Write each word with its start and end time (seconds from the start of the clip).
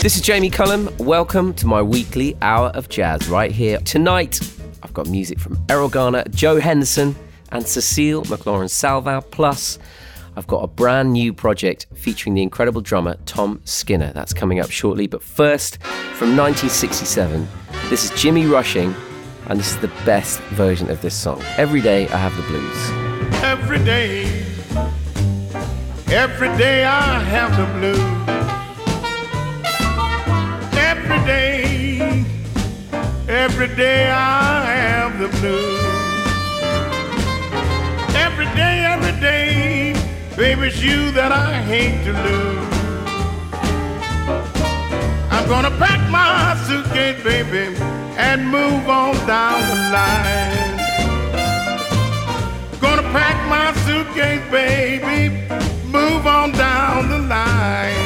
This 0.00 0.14
is 0.14 0.22
Jamie 0.22 0.48
Cullum. 0.48 0.88
Welcome 0.98 1.52
to 1.54 1.66
my 1.66 1.82
weekly 1.82 2.36
hour 2.40 2.68
of 2.68 2.88
jazz 2.88 3.28
right 3.28 3.50
here. 3.50 3.78
Tonight, 3.80 4.38
I've 4.80 4.94
got 4.94 5.08
music 5.08 5.40
from 5.40 5.56
Erroll 5.66 5.90
Garner, 5.90 6.22
Joe 6.30 6.60
Henderson, 6.60 7.16
and 7.50 7.66
Cecile 7.66 8.22
McLorin 8.22 8.70
Salvant. 8.70 9.28
Plus, 9.32 9.80
I've 10.36 10.46
got 10.46 10.62
a 10.62 10.68
brand 10.68 11.12
new 11.12 11.34
project 11.34 11.88
featuring 11.94 12.34
the 12.34 12.42
incredible 12.42 12.80
drummer 12.80 13.16
Tom 13.26 13.60
Skinner. 13.64 14.12
That's 14.12 14.32
coming 14.32 14.60
up 14.60 14.70
shortly. 14.70 15.08
But 15.08 15.20
first, 15.20 15.82
from 15.82 16.36
1967, 16.36 17.48
this 17.90 18.04
is 18.04 18.22
Jimmy 18.22 18.46
Rushing, 18.46 18.94
and 19.48 19.58
this 19.58 19.72
is 19.72 19.78
the 19.78 19.88
best 20.06 20.38
version 20.50 20.92
of 20.92 21.02
this 21.02 21.14
song. 21.16 21.42
Every 21.56 21.80
day 21.80 22.06
I 22.10 22.18
have 22.18 22.36
the 22.36 22.44
blues. 22.44 23.42
Every 23.42 23.84
day, 23.84 24.44
every 26.06 26.56
day 26.56 26.84
I 26.84 27.18
have 27.18 27.56
the 27.56 27.66
blues. 27.80 28.67
Every 33.48 33.74
day 33.74 34.10
I 34.10 34.64
have 34.66 35.18
the 35.18 35.28
blues. 35.38 35.80
Every 38.14 38.48
day, 38.54 38.76
every 38.94 39.14
day, 39.20 39.94
baby, 40.36 40.68
it's 40.68 40.82
you 40.82 41.10
that 41.12 41.32
I 41.32 41.52
hate 41.72 41.98
to 42.06 42.12
lose. 42.28 42.74
I'm 45.34 45.46
gonna 45.48 45.74
pack 45.84 46.00
my 46.10 46.56
suitcase, 46.66 47.22
baby, 47.24 47.74
and 48.26 48.46
move 48.46 48.84
on 48.88 49.14
down 49.26 49.58
the 49.72 49.78
line. 49.96 50.74
Gonna 52.80 53.06
pack 53.18 53.36
my 53.56 53.68
suitcase, 53.86 54.44
baby, 54.50 55.20
move 55.86 56.26
on 56.26 56.52
down 56.52 57.08
the 57.08 57.20
line. 57.36 58.04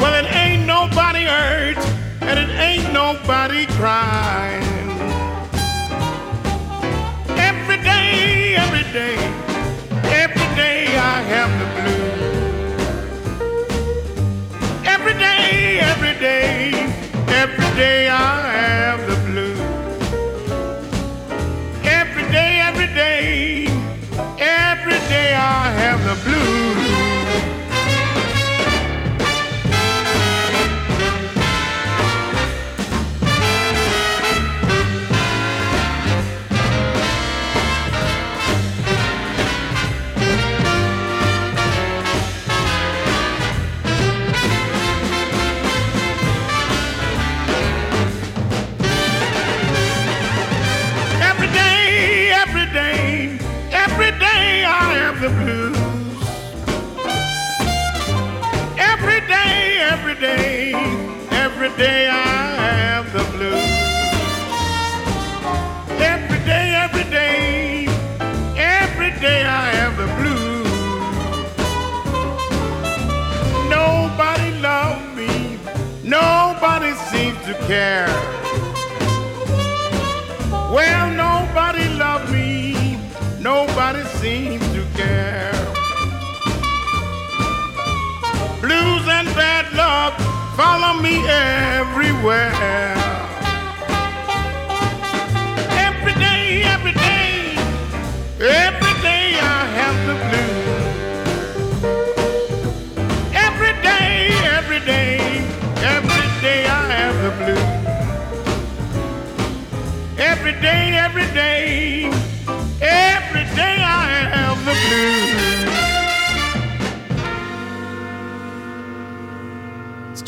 Well, 0.00 0.14
it 0.20 0.28
ain't 0.42 0.66
nobody 0.66 1.24
hurt, 1.24 1.80
and 2.28 2.38
it 2.38 2.50
ain't 2.58 2.92
nobody 2.92 3.66
crying. 3.78 4.64
Every 7.36 7.78
day, 7.82 8.56
every 8.56 8.84
day, 8.92 9.16
every 10.22 10.48
day 10.56 10.96
I 10.96 11.16
have 11.32 11.52
the 11.60 11.66
blues. 11.76 12.20
Every 14.86 15.14
day, 15.14 15.80
every 15.80 16.14
day, 16.18 16.72
every 17.28 17.70
day 17.76 18.08
I 18.08 18.40
have 18.58 19.00
the 19.10 19.16
blues. 19.26 19.60
Every 21.84 22.24
day, 22.32 22.60
every 22.68 22.90
day, 23.02 23.66
every 24.38 24.98
day 25.12 25.34
I 25.34 25.70
have 25.80 26.00
the 26.08 26.16
blues. 26.24 26.63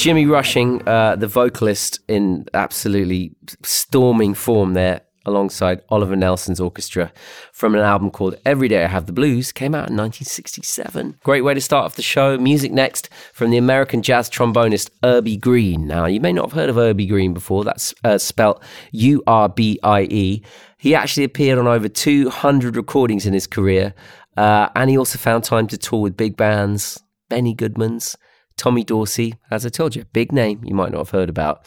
Jimmy 0.06 0.25
Rushing, 0.25 0.87
uh, 0.87 1.17
the 1.17 1.27
vocalist, 1.27 1.99
in 2.06 2.47
absolutely 2.55 3.34
storming 3.65 4.34
form 4.34 4.75
there, 4.75 5.00
alongside 5.25 5.83
Oliver 5.89 6.15
Nelson's 6.15 6.61
orchestra, 6.61 7.12
from 7.53 7.75
an 7.75 7.81
album 7.81 8.12
called 8.12 8.37
Every 8.47 8.69
Day 8.69 8.84
I 8.84 8.87
Have 8.87 9.06
the 9.06 9.12
Blues, 9.12 9.50
came 9.50 9.75
out 9.75 9.91
in 9.91 9.97
1967. 9.97 11.19
Great 11.25 11.41
way 11.41 11.55
to 11.55 11.61
start 11.61 11.87
off 11.87 11.97
the 11.97 12.03
show. 12.03 12.39
Music 12.39 12.71
next 12.71 13.09
from 13.33 13.50
the 13.50 13.56
American 13.56 14.00
jazz 14.00 14.31
trombonist 14.31 14.91
Urbie 15.05 15.39
Green. 15.39 15.89
Now, 15.89 16.06
you 16.06 16.21
may 16.21 16.33
not 16.33 16.44
have 16.44 16.53
heard 16.53 16.71
of 16.71 16.78
Urbie 16.78 17.06
Green 17.06 17.34
before. 17.34 17.65
That's 17.65 17.93
uh, 18.05 18.17
spelt 18.17 18.62
U 18.93 19.25
R 19.27 19.49
B 19.49 19.81
I 19.83 20.03
E. 20.03 20.41
He 20.78 20.94
actually 20.94 21.25
appeared 21.25 21.59
on 21.59 21.67
over 21.67 21.88
200 21.88 22.77
recordings 22.77 23.27
in 23.27 23.33
his 23.33 23.49
career, 23.49 23.93
uh, 24.37 24.69
and 24.77 24.88
he 24.88 24.97
also 24.97 25.19
found 25.19 25.43
time 25.43 25.67
to 25.67 25.77
tour 25.77 26.00
with 26.00 26.17
big 26.17 26.37
bands, 26.37 27.03
Benny 27.28 27.55
Goodman's. 27.55 28.17
Tommy 28.56 28.84
Dorsey, 28.84 29.34
as 29.50 29.67
I 29.67 29.69
told 29.69 29.94
you, 29.94 30.05
big 30.12 30.33
name 30.33 30.62
you 30.65 30.75
might 30.75 30.91
not 30.91 30.99
have 30.99 31.11
heard 31.11 31.28
about. 31.28 31.67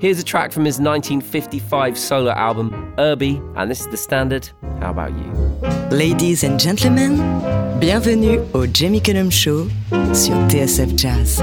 Here's 0.00 0.18
a 0.18 0.24
track 0.24 0.52
from 0.52 0.64
his 0.64 0.78
1955 0.78 1.98
solo 1.98 2.30
album, 2.30 2.94
Urbie, 2.98 3.40
and 3.56 3.70
this 3.70 3.80
is 3.80 3.88
the 3.88 3.98
standard. 3.98 4.48
How 4.80 4.90
about 4.90 5.12
you? 5.12 5.30
Ladies 5.94 6.42
and 6.42 6.58
gentlemen, 6.58 7.18
bienvenue 7.78 8.42
au 8.54 8.66
Jamie 8.66 9.00
Cullum 9.00 9.30
Show 9.30 9.68
sur 10.14 10.34
TSF 10.48 10.96
Jazz. 10.96 11.40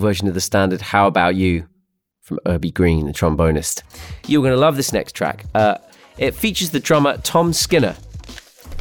Version 0.00 0.26
of 0.26 0.34
the 0.34 0.40
standard 0.40 0.80
How 0.80 1.06
About 1.06 1.36
You 1.36 1.68
from 2.20 2.38
Urbie 2.46 2.70
Green, 2.72 3.06
the 3.06 3.12
trombonist. 3.12 3.82
You're 4.26 4.42
going 4.42 4.54
to 4.54 4.60
love 4.60 4.76
this 4.76 4.92
next 4.92 5.12
track. 5.12 5.44
Uh, 5.54 5.78
it 6.18 6.34
features 6.34 6.70
the 6.70 6.80
drummer 6.80 7.18
Tom 7.18 7.52
Skinner. 7.52 7.96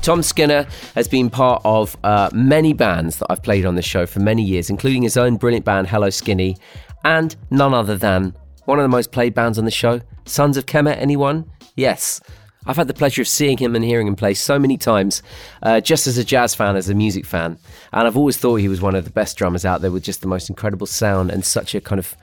Tom 0.01 0.23
Skinner 0.23 0.65
has 0.95 1.07
been 1.07 1.29
part 1.29 1.61
of 1.65 1.97
uh, 2.03 2.29
many 2.33 2.73
bands 2.73 3.17
that 3.17 3.27
I've 3.29 3.43
played 3.43 3.65
on 3.65 3.75
this 3.75 3.85
show 3.85 4.05
for 4.05 4.19
many 4.19 4.43
years, 4.43 4.69
including 4.69 5.03
his 5.03 5.17
own 5.17 5.37
brilliant 5.37 5.65
band 5.65 5.87
Hello 5.87 6.09
Skinny, 6.09 6.57
and 7.03 7.35
none 7.49 7.73
other 7.73 7.97
than 7.97 8.35
one 8.65 8.79
of 8.79 8.83
the 8.83 8.89
most 8.89 9.11
played 9.11 9.33
bands 9.33 9.57
on 9.57 9.65
the 9.65 9.71
show, 9.71 10.01
Sons 10.25 10.57
of 10.57 10.65
Kemet. 10.65 10.97
Anyone? 10.97 11.49
Yes. 11.75 12.21
I've 12.65 12.75
had 12.75 12.87
the 12.87 12.93
pleasure 12.93 13.21
of 13.21 13.27
seeing 13.27 13.57
him 13.57 13.75
and 13.75 13.85
hearing 13.85 14.07
him 14.07 14.15
play 14.15 14.33
so 14.33 14.59
many 14.59 14.77
times, 14.77 15.23
uh, 15.63 15.79
just 15.79 16.07
as 16.07 16.17
a 16.17 16.23
jazz 16.23 16.53
fan, 16.53 16.75
as 16.75 16.89
a 16.89 16.93
music 16.93 17.25
fan. 17.25 17.57
And 17.93 18.05
I've 18.05 18.17
always 18.17 18.37
thought 18.37 18.55
he 18.55 18.67
was 18.67 18.81
one 18.81 18.95
of 18.95 19.05
the 19.05 19.11
best 19.11 19.37
drummers 19.37 19.65
out 19.65 19.81
there 19.81 19.91
with 19.91 20.03
just 20.03 20.21
the 20.21 20.27
most 20.27 20.49
incredible 20.49 20.87
sound 20.87 21.31
and 21.31 21.45
such 21.45 21.73
a 21.73 21.81
kind 21.81 21.99
of 21.99 22.15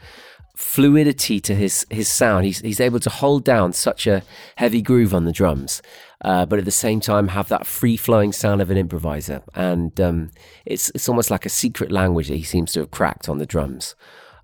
fluidity 0.57 1.39
to 1.39 1.55
his 1.55 1.87
his 1.91 2.09
sound. 2.09 2.45
He's 2.45 2.61
he's 2.61 2.81
able 2.81 3.01
to 3.01 3.11
hold 3.11 3.45
down 3.45 3.73
such 3.73 4.07
a 4.07 4.23
heavy 4.57 4.83
groove 4.83 5.15
on 5.15 5.25
the 5.25 5.33
drums, 5.33 5.83
uh, 6.23 6.47
but 6.47 6.59
at 6.59 6.65
the 6.65 6.71
same 6.71 7.01
time 7.01 7.29
have 7.29 7.49
that 7.49 7.67
free 7.67 7.97
flowing 7.97 8.33
sound 8.33 8.61
of 8.61 8.71
an 8.71 8.79
improviser. 8.79 9.43
And 9.55 9.99
um, 10.01 10.31
it's 10.65 10.91
it's 10.95 11.09
almost 11.09 11.31
like 11.31 11.47
a 11.47 11.51
secret 11.51 11.93
language 11.93 12.29
that 12.29 12.37
he 12.37 12.43
seems 12.43 12.73
to 12.73 12.81
have 12.81 12.91
cracked 12.91 13.29
on 13.29 13.39
the 13.39 13.47
drums. 13.47 13.95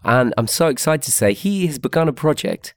And 0.04 0.34
I'm 0.36 0.48
so 0.48 0.66
excited 0.66 1.02
to 1.02 1.12
say 1.12 1.32
he 1.32 1.66
has 1.66 1.78
begun 1.78 2.08
a 2.08 2.12
project 2.12 2.74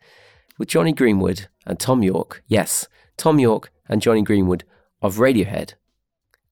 with 0.58 0.70
Jonny 0.70 0.94
Greenwood 0.94 1.48
and 1.66 1.80
Thom 1.80 2.04
Yorke. 2.04 2.44
Yes, 2.48 2.88
Thom 3.18 3.40
Yorke 3.40 3.72
and 3.88 4.02
Jonny 4.02 4.22
Greenwood 4.22 4.64
of 5.02 5.18
Radiohead. 5.18 5.74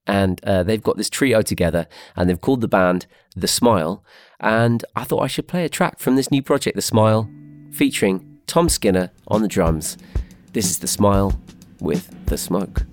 And 0.06 0.44
uh, 0.44 0.64
they've 0.64 0.84
got 0.84 0.98
this 0.98 1.10
trio 1.10 1.42
together 1.42 1.88
and 2.16 2.30
they've 2.30 2.42
called 2.42 2.62
the 2.62 2.68
band 2.68 3.06
The 3.36 3.48
Smile. 3.48 4.04
And 4.40 4.84
I 4.96 5.04
thought 5.06 5.22
I 5.22 5.28
should 5.28 5.48
play 5.48 5.64
a 5.64 5.70
track 5.70 6.00
from 6.00 6.16
this 6.16 6.30
new 6.30 6.42
project, 6.42 6.76
The 6.76 6.82
Smile, 6.82 7.30
featuring 7.72 8.40
Tom 8.46 8.68
Skinner 8.70 9.12
on 9.28 9.42
the 9.42 9.48
drums. 9.48 9.98
This 10.52 10.70
is 10.70 10.80
The 10.80 10.88
Smile 10.88 11.40
with 11.80 12.14
The 12.26 12.38
Smoke. 12.38 12.86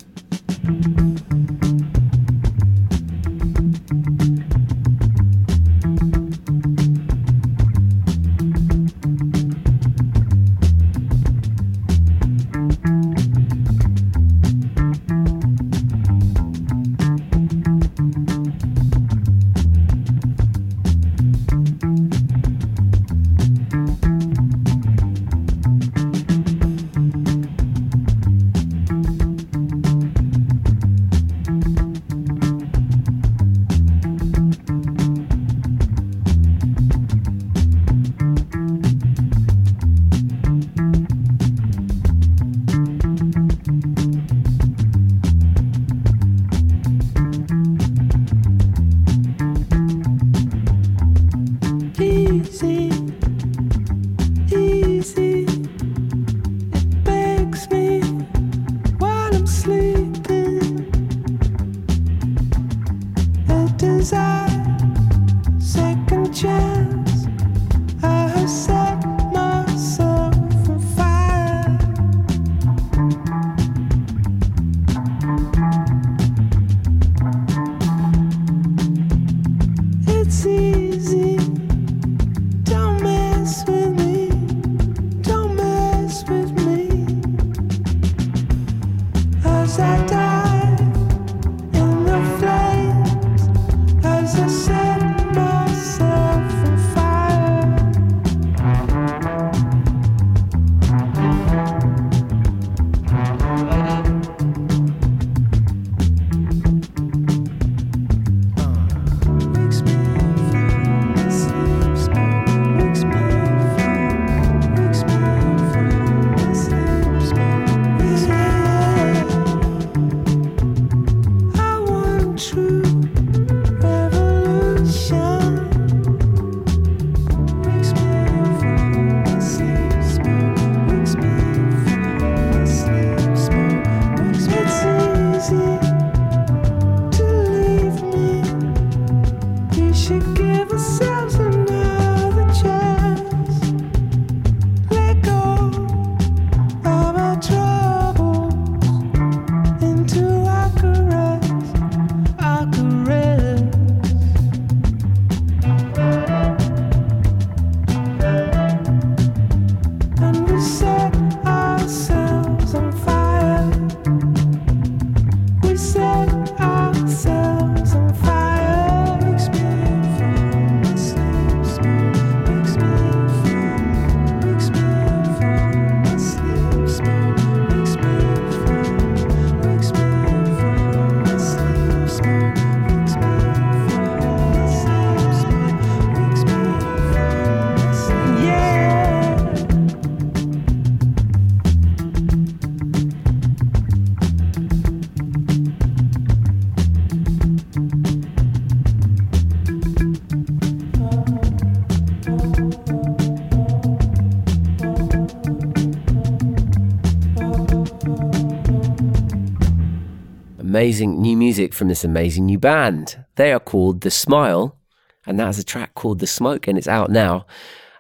Music 211.61 211.75
from 211.75 211.89
this 211.89 212.05
amazing 212.05 212.47
new 212.47 212.59
band. 212.59 213.23
They 213.35 213.53
are 213.53 213.61
called 213.61 214.01
The 214.01 214.11
Smile, 214.11 214.79
and 215.27 215.39
that 215.39 215.51
is 215.51 215.59
a 215.59 215.63
track 215.63 215.95
called 215.95 216.19
The 216.19 216.27
Smoke, 216.27 216.67
and 216.67 216.79
it's 216.79 216.89
out 216.89 217.11
now. 217.11 217.45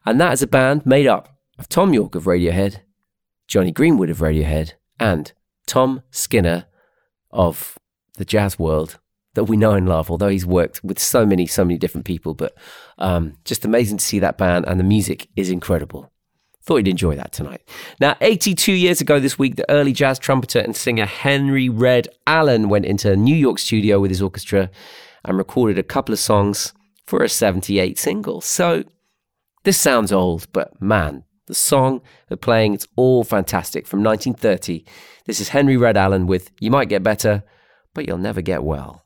And 0.07 0.19
that 0.19 0.33
is 0.33 0.40
a 0.40 0.47
band 0.47 0.87
made 0.87 1.07
up 1.07 1.37
of 1.59 1.69
Thom 1.69 1.93
Yorke 1.93 2.14
of 2.14 2.25
Radiohead, 2.25 2.79
Jonny 3.49 3.71
Greenwood 3.71 4.09
of 4.09 4.21
Radiohead, 4.21 4.73
and 4.99 5.31
Tom 5.67 6.02
Skinner 6.11 6.64
of 7.31 7.79
the 8.17 8.25
jazz 8.25 8.59
world 8.59 8.99
that 9.35 9.45
we 9.45 9.59
know 9.59 9.73
and 9.73 9.87
love, 9.87 10.11
although 10.11 10.29
he's 10.29 10.47
worked 10.47 10.83
with 10.83 10.99
so 10.99 11.26
many, 11.26 11.47
so 11.47 11.62
many 11.62 11.76
different 11.76 12.07
people. 12.07 12.33
But 12.33 12.57
um, 12.97 13.37
just 13.45 13.67
amazing 13.67 13.99
to 13.99 14.05
see 14.07 14.21
that 14.21 14.38
band, 14.38 14.64
and 14.67 14.81
the 14.81 14.85
music 14.85 15.29
is 15.37 15.50
incredible. 15.50 16.10
Thought 16.62 16.79
you'd 16.79 16.88
enjoy 16.88 17.17
that 17.17 17.33
tonight. 17.33 17.62
Now, 18.00 18.17
82 18.21 18.73
years 18.73 19.00
ago 19.00 19.19
this 19.19 19.38
week, 19.38 19.57
the 19.57 19.71
early 19.71 19.93
jazz 19.93 20.19
trumpeter 20.19 20.59
and 20.59 20.76
singer 20.76 21.07
Henry 21.07 21.69
Red 21.69 22.09
Allen 22.26 22.69
went 22.69 22.85
into 22.85 23.11
a 23.11 23.17
New 23.17 23.35
York 23.35 23.59
studio 23.59 23.99
with 23.99 24.11
his 24.11 24.21
orchestra 24.21 24.71
and 25.25 25.38
recorded 25.38 25.79
a 25.79 25.83
couple 25.83 26.12
of 26.12 26.19
songs 26.19 26.75
for 27.07 27.23
a 27.23 27.29
78 27.29 27.99
single. 27.99 28.40
So, 28.40 28.85
this 29.64 29.79
sounds 29.79 30.12
old, 30.12 30.47
but 30.52 30.81
man, 30.81 31.25
the 31.47 31.55
song, 31.55 32.02
the 32.29 32.37
playing, 32.37 32.75
it's 32.75 32.87
all 32.95 33.25
fantastic. 33.25 33.87
From 33.87 34.02
1930, 34.02 34.85
this 35.26 35.40
is 35.40 35.49
Henry 35.49 35.76
Red 35.76 35.97
Allen 35.97 36.26
with 36.26 36.50
You 36.61 36.71
Might 36.71 36.88
Get 36.88 37.02
Better, 37.02 37.43
but 37.95 38.07
You'll 38.07 38.19
Never 38.19 38.43
Get 38.43 38.62
Well. 38.62 39.05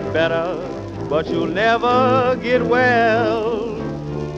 Get 0.00 0.12
better, 0.12 0.56
but 1.08 1.26
you'll 1.26 1.46
never 1.46 2.38
get 2.42 2.62
well. 2.62 3.76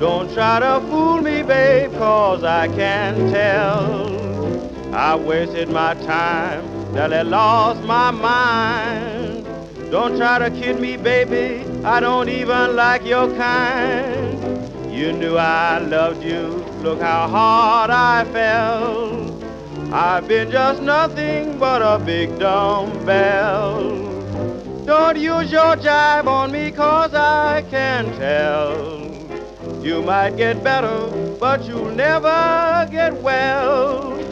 Don't 0.00 0.33
try 0.33 0.59
to 0.59 0.81
fool 0.88 1.21
me, 1.21 1.42
babe, 1.42 1.92
cause 1.92 2.42
I 2.42 2.66
can 2.69 3.31
tell. 3.31 4.95
I 4.95 5.14
wasted 5.14 5.69
my 5.69 5.95
time 5.95 6.64
I 6.97 7.23
lost 7.23 7.83
my 7.85 8.11
mind. 8.11 9.47
Don't 9.90 10.16
try 10.16 10.38
to 10.38 10.50
kid 10.50 10.81
me, 10.81 10.97
baby, 10.97 11.64
I 11.85 12.00
don't 12.00 12.28
even 12.28 12.76
like 12.76 13.04
your 13.04 13.28
kind. 13.37 14.92
You 14.92 15.12
knew 15.12 15.37
I 15.37 15.78
loved 15.78 16.23
you, 16.25 16.64
look 16.83 17.00
how 17.00 17.28
hard 17.28 17.90
I 17.90 18.25
fell. 18.33 19.28
I've 19.92 20.26
been 20.26 20.50
just 20.50 20.83
nothing 20.83 21.59
but 21.59 21.83
a 21.83 22.02
big 22.04 22.38
dumbbell. 22.38 24.12
Don't 24.84 25.16
use 25.16 25.52
your 25.52 25.76
jive 25.76 26.26
on 26.26 26.50
me, 26.50 26.72
cause 26.72 27.14
I 27.14 27.62
can 27.70 28.06
tell. 28.18 29.02
You 29.80 30.02
might 30.02 30.36
get 30.36 30.64
better, 30.64 31.08
but 31.38 31.64
you'll 31.64 31.94
never 31.94 32.88
get 32.90 33.14
well. 33.22 34.31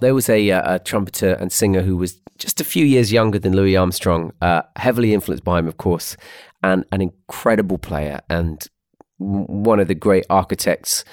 There 0.00 0.14
was 0.14 0.28
a, 0.28 0.50
uh, 0.50 0.76
a, 0.76 0.78
trumpeter 0.78 1.34
and 1.34 1.52
singer 1.52 1.82
who 1.82 1.96
was 1.96 2.20
just 2.38 2.60
a 2.60 2.64
few 2.64 2.84
years 2.84 3.12
younger 3.12 3.38
than 3.38 3.54
Louis 3.54 3.76
Armstrong, 3.76 4.32
uh, 4.40 4.62
heavily 4.76 5.14
influenced 5.14 5.44
by 5.44 5.58
him, 5.58 5.68
of 5.68 5.76
course, 5.76 6.16
and 6.62 6.84
an 6.92 7.00
incredible 7.00 7.78
player 7.78 8.20
and 8.28 8.66
one 9.18 9.80
of 9.80 9.88
the 9.88 9.94
great 9.94 10.26
architects 10.28 11.04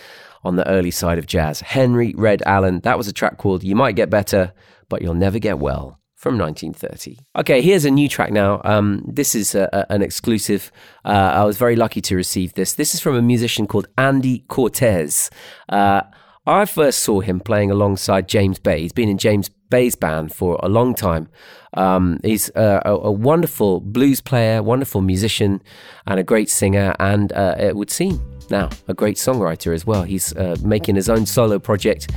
on 0.43 0.55
the 0.55 0.67
early 0.67 0.91
side 0.91 1.17
of 1.17 1.25
jazz. 1.25 1.61
Henry 1.61 2.13
Red 2.17 2.43
Allen. 2.45 2.81
That 2.81 2.97
was 2.97 3.07
a 3.07 3.13
track 3.13 3.37
called 3.37 3.63
You 3.63 3.75
Might 3.75 3.95
Get 3.95 4.09
Better, 4.09 4.53
but 4.89 5.01
You'll 5.01 5.13
Never 5.13 5.39
Get 5.39 5.59
Well 5.59 5.99
from 6.15 6.37
1930. 6.37 7.19
Okay, 7.37 7.61
here's 7.61 7.85
a 7.85 7.91
new 7.91 8.07
track 8.07 8.31
now. 8.31 8.61
Um, 8.63 9.03
this 9.05 9.35
is 9.35 9.55
a, 9.55 9.69
a, 9.73 9.93
an 9.93 10.01
exclusive. 10.01 10.71
Uh, 11.03 11.31
I 11.33 11.43
was 11.43 11.57
very 11.57 11.75
lucky 11.75 12.01
to 12.01 12.15
receive 12.15 12.53
this. 12.53 12.73
This 12.73 12.93
is 12.93 13.01
from 13.01 13.15
a 13.15 13.21
musician 13.21 13.67
called 13.67 13.87
Andy 13.97 14.45
Cortes. 14.47 15.29
Uh, 15.69 16.03
I 16.45 16.65
first 16.65 16.99
saw 16.99 17.21
him 17.21 17.39
playing 17.39 17.71
alongside 17.71 18.27
James 18.27 18.59
Bay. 18.59 18.81
He's 18.81 18.91
been 18.91 19.07
in 19.07 19.17
James 19.17 19.49
Bay's 19.69 19.95
band 19.95 20.35
for 20.35 20.59
a 20.61 20.67
long 20.67 20.93
time. 20.93 21.29
Um, 21.73 22.19
he's 22.21 22.49
a, 22.49 22.81
a, 22.83 22.95
a, 22.95 23.11
wonderful 23.11 23.79
blues 23.79 24.19
player, 24.19 24.61
wonderful 24.61 25.01
musician, 25.01 25.61
and 26.05 26.19
a 26.19 26.23
great 26.23 26.49
singer, 26.49 26.95
and 26.99 27.31
uh, 27.31 27.55
it 27.57 27.77
would 27.77 27.89
seem 27.89 28.21
now 28.49 28.69
a 28.89 28.93
great 28.93 29.15
songwriter 29.15 29.73
as 29.73 29.85
well. 29.85 30.03
He's 30.03 30.35
uh, 30.35 30.57
making 30.61 30.95
his 30.95 31.09
own 31.09 31.25
solo 31.25 31.59
project, 31.59 32.11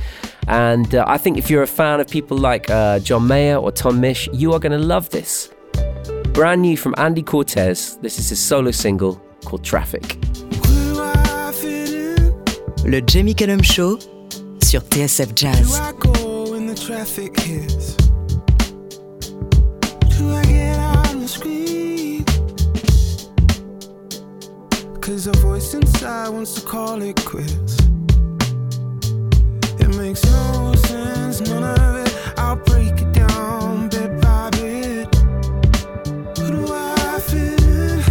and 0.49 0.93
uh, 0.93 1.05
I 1.07 1.17
think 1.17 1.37
if 1.37 1.49
you're 1.49 1.63
a 1.63 1.67
fan 1.67 2.01
of 2.01 2.07
people 2.09 2.37
like 2.37 2.69
uh, 2.69 2.99
John 2.99 3.27
Mayer 3.27 3.55
or 3.55 3.71
Tom 3.71 4.01
Misch, 4.01 4.27
you 4.33 4.51
are 4.51 4.59
going 4.59 4.73
to 4.73 4.85
love 4.85 5.09
this. 5.09 5.49
Brand 6.33 6.61
new 6.61 6.75
from 6.75 6.93
Andy 6.97 7.23
Cortes. 7.23 7.95
This 8.01 8.19
is 8.19 8.29
his 8.29 8.39
solo 8.39 8.71
single 8.71 9.15
called 9.45 9.63
Traffic. 9.63 10.17
Le 12.85 13.01
Jamie 13.01 13.33
Cullum 13.33 13.61
Show 13.63 13.97
sur 14.67 14.81
TSF 14.81 15.29
Jazz. 15.33 15.79
Cause 24.99 25.27
a 25.27 25.31
voice 25.37 25.73
inside 25.73 26.29
wants 26.29 26.53
to 26.55 26.61
call 26.67 27.01
it 27.01 27.15
quits. 27.23 27.77
It 29.79 29.95
makes 29.95 30.25
no 30.25 30.73
sense, 30.75 31.39
none 31.49 31.63
of 31.63 31.95
it. 32.05 32.13
I'll 32.37 32.57
break 32.57 32.99
it 32.99 33.13
down 33.13 33.87
bit 33.87 34.19
by 34.19 34.49
bit. 34.49 35.15
Who 36.39 36.51
do 36.51 36.73
I 36.73 37.19
fit? 37.21 38.03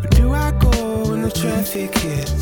Where 0.00 0.10
do 0.10 0.34
I 0.34 0.50
go 0.60 1.08
when 1.08 1.22
the 1.22 1.30
traffic 1.30 1.96
hits? 1.96 2.35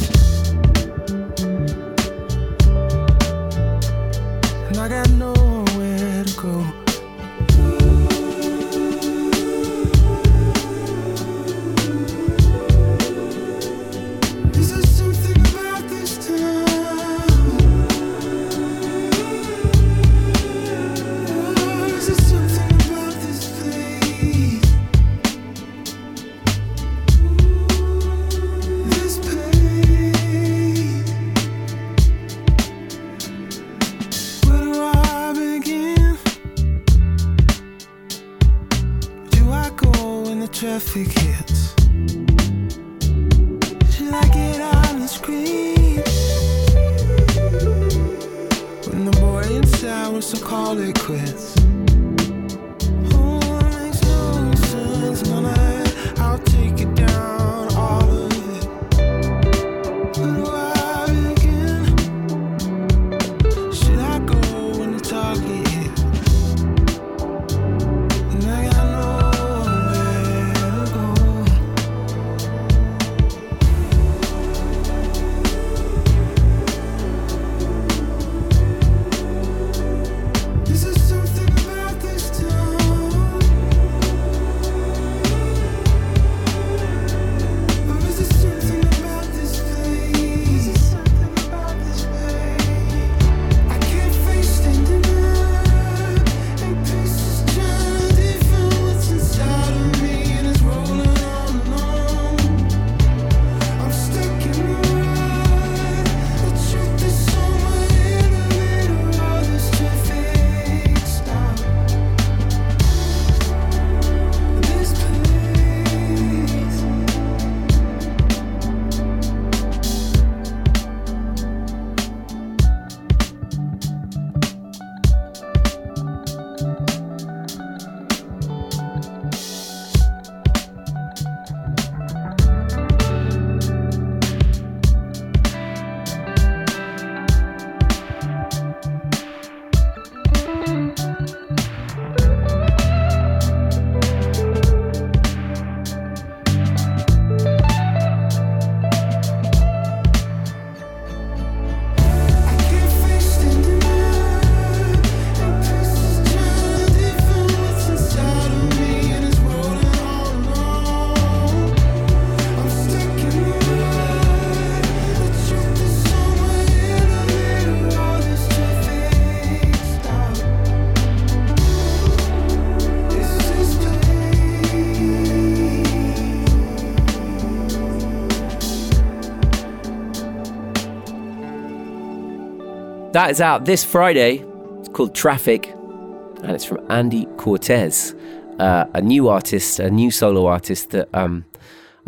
That 183.15 183.31
is 183.31 183.41
out 183.41 183.65
this 183.65 183.85
Friday. 183.85 184.45
It's 184.81 184.89
called 184.89 185.15
Traffic, 185.15 185.69
and 185.69 186.51
it's 186.51 186.65
from 186.65 186.85
Andy 186.91 187.27
Cortes, 187.37 188.13
uh, 188.59 188.87
a 188.93 189.01
new 189.01 189.29
artist, 189.29 189.79
a 189.79 189.89
new 189.89 190.11
solo 190.11 190.47
artist 190.47 190.91
that 190.91 191.09
um, 191.15 191.45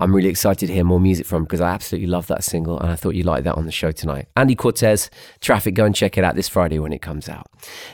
I'm 0.01 0.13
really 0.13 0.29
excited 0.29 0.67
to 0.67 0.73
hear 0.73 0.83
more 0.83 0.99
music 0.99 1.25
from 1.25 1.45
because 1.45 1.61
I 1.61 1.71
absolutely 1.71 2.09
love 2.09 2.27
that 2.27 2.43
single, 2.43 2.81
and 2.81 2.91
I 2.91 2.97
thought 2.97 3.15
you'd 3.15 3.25
like 3.25 3.45
that 3.45 3.55
on 3.55 3.67
the 3.67 3.71
show 3.71 3.93
tonight. 3.93 4.27
Andy 4.37 4.57
Cortes, 4.57 5.09
Traffic. 5.41 5.77
Go 5.77 5.85
and 5.85 5.95
check 5.95 6.19
it 6.19 6.25
out 6.25 6.35
this 6.35 6.49
Friday 6.49 6.81
when 6.81 6.93
it 6.93 7.03
comes 7.03 7.29
out. 7.29 7.47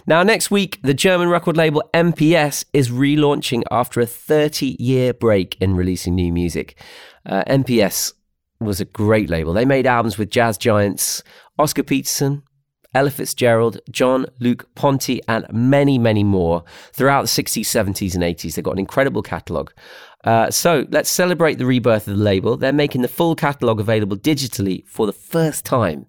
Now, 0.07 0.23
next 0.23 0.51
week, 0.51 0.81
the 0.83 0.95
German 0.95 1.29
record 1.29 1.55
label 1.55 1.83
MPS 1.93 2.65
is 2.73 2.89
relaunching 2.89 3.63
after 3.71 4.01
a 4.01 4.07
30 4.07 4.75
year 4.81 5.13
break 5.13 5.59
in 5.61 5.77
releasing 5.77 6.15
new 6.15 6.33
music. 6.33 6.81
Uh, 7.27 7.45
MPS 7.47 8.15
was 8.59 8.81
a 8.81 8.87
great 8.87 9.29
label. 9.29 9.53
They 9.53 9.67
made 9.67 9.87
albums 9.87 10.17
with 10.17 10.31
jazz 10.31 10.57
giants 10.57 11.23
Oscar 11.59 11.83
Peterson, 11.83 12.45
Ella 12.95 13.11
Fitzgerald, 13.11 13.79
John 13.91 14.27
Luke 14.39 14.69
Ponty, 14.75 15.21
and 15.29 15.47
many, 15.53 15.99
many 15.99 16.23
more 16.25 16.65
throughout 16.93 17.23
the 17.23 17.29
60s, 17.29 17.63
70s, 17.63 18.15
and 18.15 18.23
80s. 18.23 18.55
They've 18.55 18.65
got 18.65 18.73
an 18.73 18.79
incredible 18.79 19.23
catalogue. 19.23 19.73
Uh, 20.25 20.51
so 20.51 20.87
let's 20.91 21.11
celebrate 21.11 21.57
the 21.57 21.67
rebirth 21.67 22.07
of 22.07 22.17
the 22.17 22.23
label. 22.23 22.57
They're 22.57 22.73
making 22.73 23.03
the 23.03 23.09
full 23.09 23.35
catalogue 23.35 23.81
available 23.81 24.17
digitally 24.17 24.87
for 24.87 25.07
the 25.07 25.13
first 25.13 25.65
time. 25.65 26.07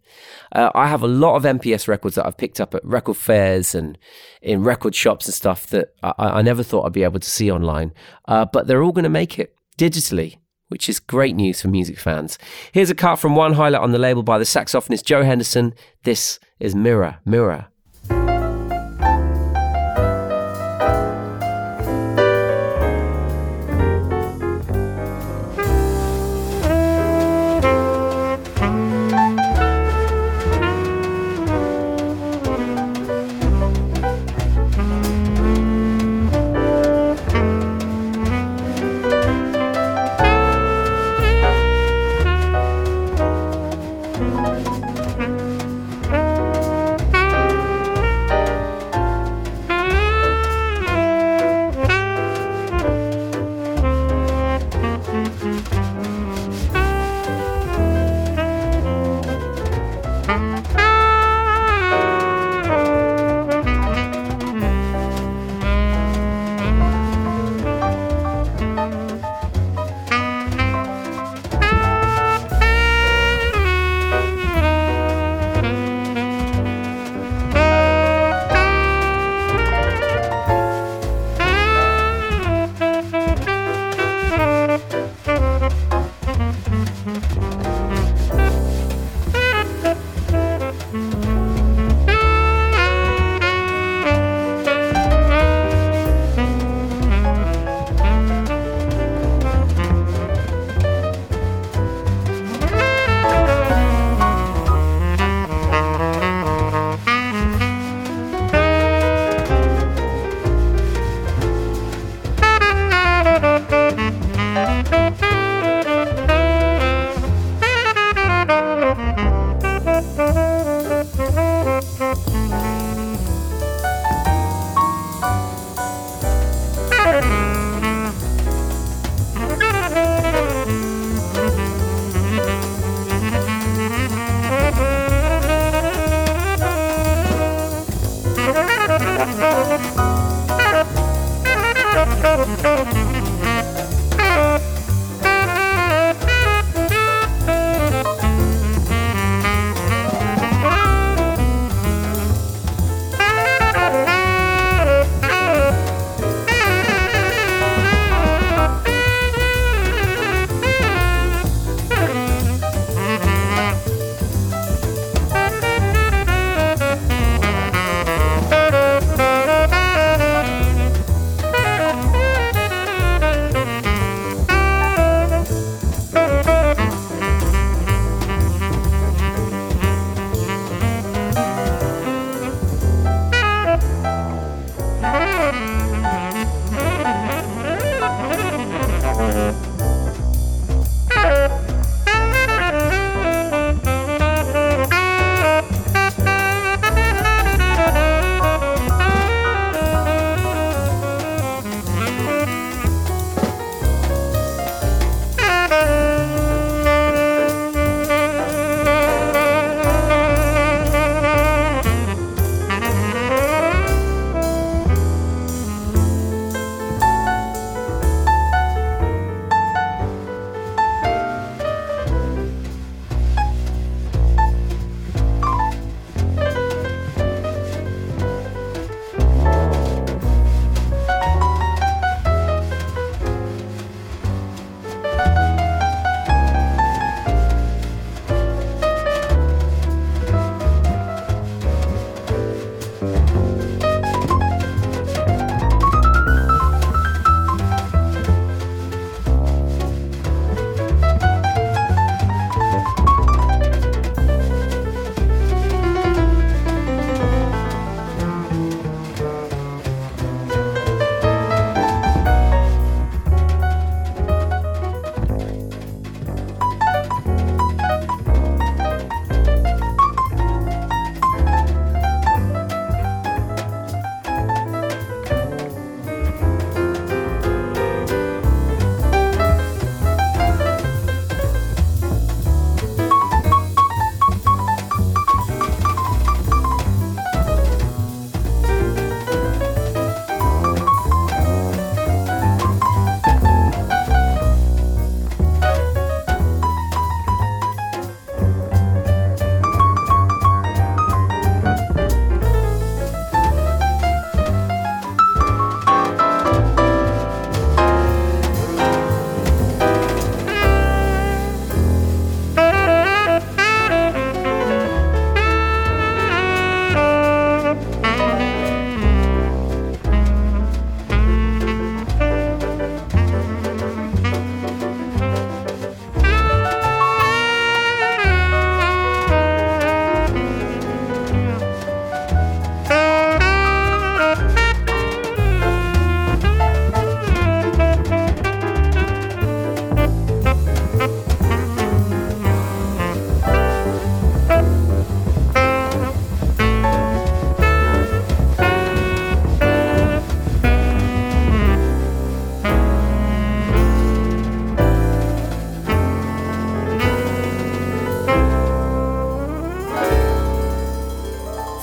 Uh, 0.52 0.70
I 0.76 0.88
have 0.88 1.02
a 1.02 1.08
lot 1.08 1.36
of 1.36 1.44
MPS 1.44 1.88
records 1.88 2.16
that 2.16 2.26
I've 2.26 2.38
picked 2.38 2.60
up 2.60 2.76
at 2.76 2.86
record 2.86 3.18
fairs 3.18 3.74
and 3.74 3.98
in 4.42 4.64
record 4.64 4.94
shops 4.94 5.26
and 5.26 5.34
stuff 5.34 5.66
that 5.68 5.96
I, 6.04 6.14
I 6.20 6.42
never 6.42 6.62
thought 6.62 6.86
I'd 6.86 6.94
be 6.94 7.04
able 7.04 7.20
to 7.20 7.30
see 7.30 7.50
online. 7.50 7.94
Uh, 8.26 8.46
but 8.46 8.68
they're 8.68 8.84
all 8.84 8.92
going 8.92 9.04
to 9.04 9.10
make 9.10 9.40
it 9.40 9.56
digitally 9.78 10.38
which 10.74 10.90
is 10.90 11.00
great 11.00 11.36
news 11.36 11.62
for 11.62 11.68
music 11.68 12.00
fans. 12.00 12.40
Here's 12.72 12.90
a 12.90 12.96
cut 12.96 13.18
from 13.18 13.36
one 13.36 13.54
highlight 13.54 13.84
on 13.84 13.92
the 13.92 14.00
label 14.00 14.24
by 14.24 14.40
the 14.40 14.44
saxophonist 14.44 15.06
Joe 15.06 15.24
Henderson. 15.24 15.76
This 16.02 16.40
is 16.60 16.74
Mirror, 16.74 17.20
Mirror. 17.26 17.68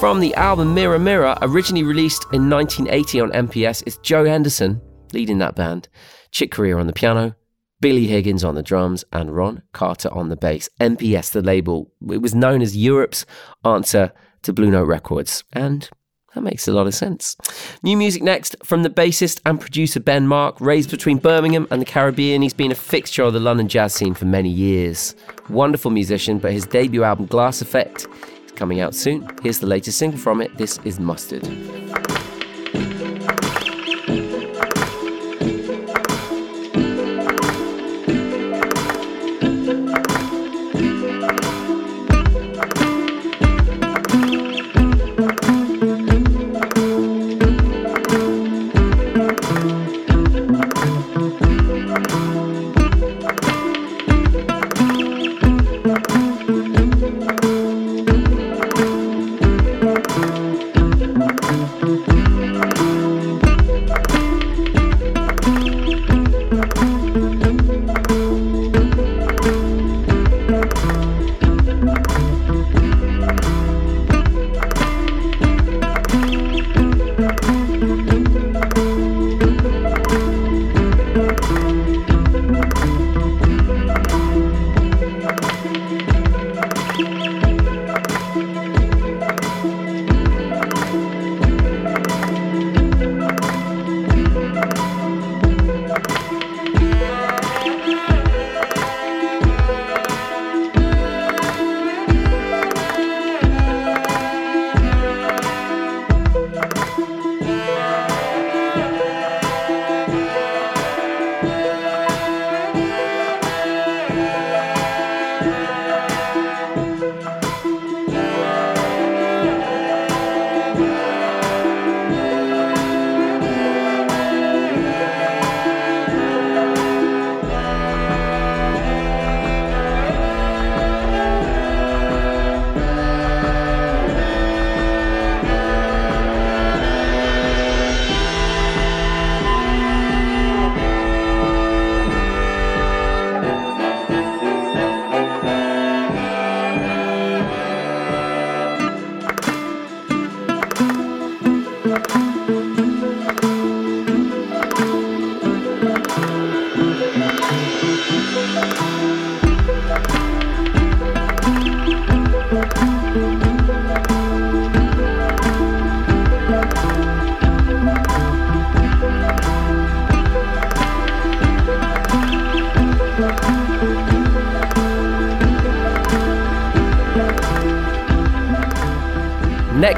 From 0.00 0.18
the 0.18 0.34
album 0.36 0.72
Mirror 0.72 1.00
Mirror, 1.00 1.36
originally 1.42 1.82
released 1.82 2.24
in 2.32 2.48
1980 2.48 3.20
on 3.20 3.32
MPS, 3.32 3.86
is 3.86 3.98
Joe 3.98 4.24
Henderson 4.24 4.80
leading 5.12 5.36
that 5.40 5.56
band, 5.56 5.90
Chick 6.30 6.50
Corea 6.50 6.78
on 6.78 6.86
the 6.86 6.94
piano, 6.94 7.34
Billy 7.82 8.06
Higgins 8.06 8.42
on 8.42 8.54
the 8.54 8.62
drums, 8.62 9.04
and 9.12 9.36
Ron 9.36 9.62
Carter 9.72 10.10
on 10.10 10.30
the 10.30 10.36
bass. 10.36 10.70
MPS, 10.80 11.32
the 11.32 11.42
label, 11.42 11.92
it 12.10 12.22
was 12.22 12.34
known 12.34 12.62
as 12.62 12.74
Europe's 12.74 13.26
answer 13.62 14.10
to 14.40 14.54
Blue 14.54 14.70
Note 14.70 14.86
Records, 14.86 15.44
and 15.52 15.90
that 16.34 16.40
makes 16.40 16.66
a 16.66 16.72
lot 16.72 16.86
of 16.86 16.94
sense. 16.94 17.36
New 17.82 17.98
music 17.98 18.22
next 18.22 18.56
from 18.64 18.82
the 18.82 18.88
bassist 18.88 19.42
and 19.44 19.60
producer 19.60 20.00
Ben 20.00 20.26
Marc. 20.26 20.58
Raised 20.62 20.90
between 20.90 21.18
Birmingham 21.18 21.68
and 21.70 21.78
the 21.78 21.84
Caribbean, 21.84 22.40
he's 22.40 22.54
been 22.54 22.72
a 22.72 22.74
fixture 22.74 23.24
of 23.24 23.34
the 23.34 23.40
London 23.40 23.68
jazz 23.68 23.92
scene 23.92 24.14
for 24.14 24.24
many 24.24 24.48
years. 24.48 25.14
Wonderful 25.50 25.90
musician, 25.90 26.38
but 26.38 26.52
his 26.52 26.64
debut 26.64 27.02
album, 27.02 27.26
Glass 27.26 27.60
Effect, 27.60 28.06
coming 28.50 28.80
out 28.80 28.94
soon. 28.94 29.28
Here's 29.42 29.58
the 29.58 29.66
latest 29.66 29.98
single 29.98 30.18
from 30.18 30.40
it. 30.40 30.56
This 30.56 30.78
is 30.84 31.00
Mustard. 31.00 31.44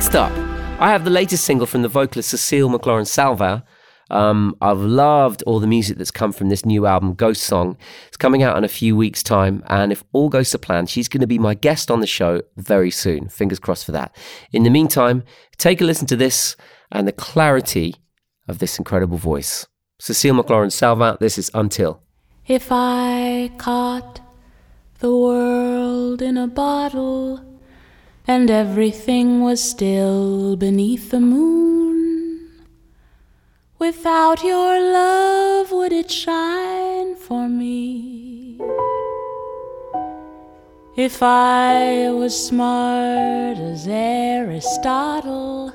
Next 0.02 0.16
up, 0.16 0.32
I 0.80 0.90
have 0.90 1.04
the 1.04 1.10
latest 1.10 1.44
single 1.44 1.64
from 1.64 1.82
the 1.82 1.88
vocalist 1.88 2.30
Cecile 2.30 2.68
McLorin 2.68 3.06
Salvant. 3.06 3.62
Um, 4.10 4.56
I've 4.60 4.80
loved 4.80 5.44
all 5.46 5.60
the 5.60 5.68
music 5.68 5.96
that's 5.96 6.10
come 6.10 6.32
from 6.32 6.48
this 6.48 6.66
new 6.66 6.86
album, 6.86 7.14
Ghost 7.14 7.44
Song. 7.44 7.76
It's 8.08 8.16
coming 8.16 8.42
out 8.42 8.58
in 8.58 8.64
a 8.64 8.68
few 8.68 8.96
weeks' 8.96 9.22
time, 9.22 9.62
and 9.68 9.92
if 9.92 10.02
all 10.12 10.28
goes 10.28 10.50
to 10.50 10.58
plan, 10.58 10.86
she's 10.86 11.06
going 11.06 11.20
to 11.20 11.28
be 11.28 11.38
my 11.38 11.54
guest 11.54 11.88
on 11.88 12.00
the 12.00 12.08
show 12.08 12.42
very 12.56 12.90
soon. 12.90 13.28
Fingers 13.28 13.60
crossed 13.60 13.86
for 13.86 13.92
that. 13.92 14.12
In 14.50 14.64
the 14.64 14.70
meantime, 14.70 15.22
take 15.56 15.80
a 15.80 15.84
listen 15.84 16.08
to 16.08 16.16
this 16.16 16.56
and 16.90 17.06
the 17.06 17.12
clarity 17.12 17.94
of 18.48 18.58
this 18.58 18.78
incredible 18.78 19.18
voice. 19.18 19.68
Cecile 20.00 20.34
McLorin 20.34 20.72
Salvant, 20.72 21.20
this 21.20 21.38
is 21.38 21.48
Until. 21.54 22.02
If 22.48 22.72
I 22.72 23.52
caught 23.56 24.20
the 24.98 25.16
world 25.16 26.20
in 26.20 26.36
a 26.36 26.48
bottle 26.48 27.51
and 28.26 28.50
everything 28.50 29.40
was 29.40 29.62
still 29.62 30.56
beneath 30.56 31.10
the 31.10 31.20
moon, 31.20 32.50
without 33.78 34.44
your 34.44 34.80
love, 34.80 35.72
would 35.72 35.92
it 35.92 36.10
shine 36.10 37.16
for 37.16 37.48
me? 37.48 38.58
If 40.96 41.22
I 41.22 42.10
was 42.10 42.46
smart 42.46 43.58
as 43.58 43.88
Aristotle 43.88 45.72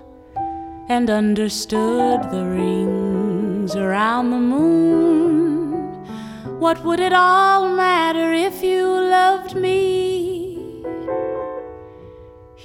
and 0.88 1.10
understood 1.10 2.21
the 2.31 2.45
rings 2.45 3.75
around 3.75 4.29
the 4.29 4.38
moon, 4.38 6.05
what 6.60 6.83
would 6.86 6.99
it 6.99 7.13
all 7.13 7.67
matter 7.75 8.31
if 8.31 8.63
you 8.63 8.86
loved 8.86 9.55
me? 9.55 9.96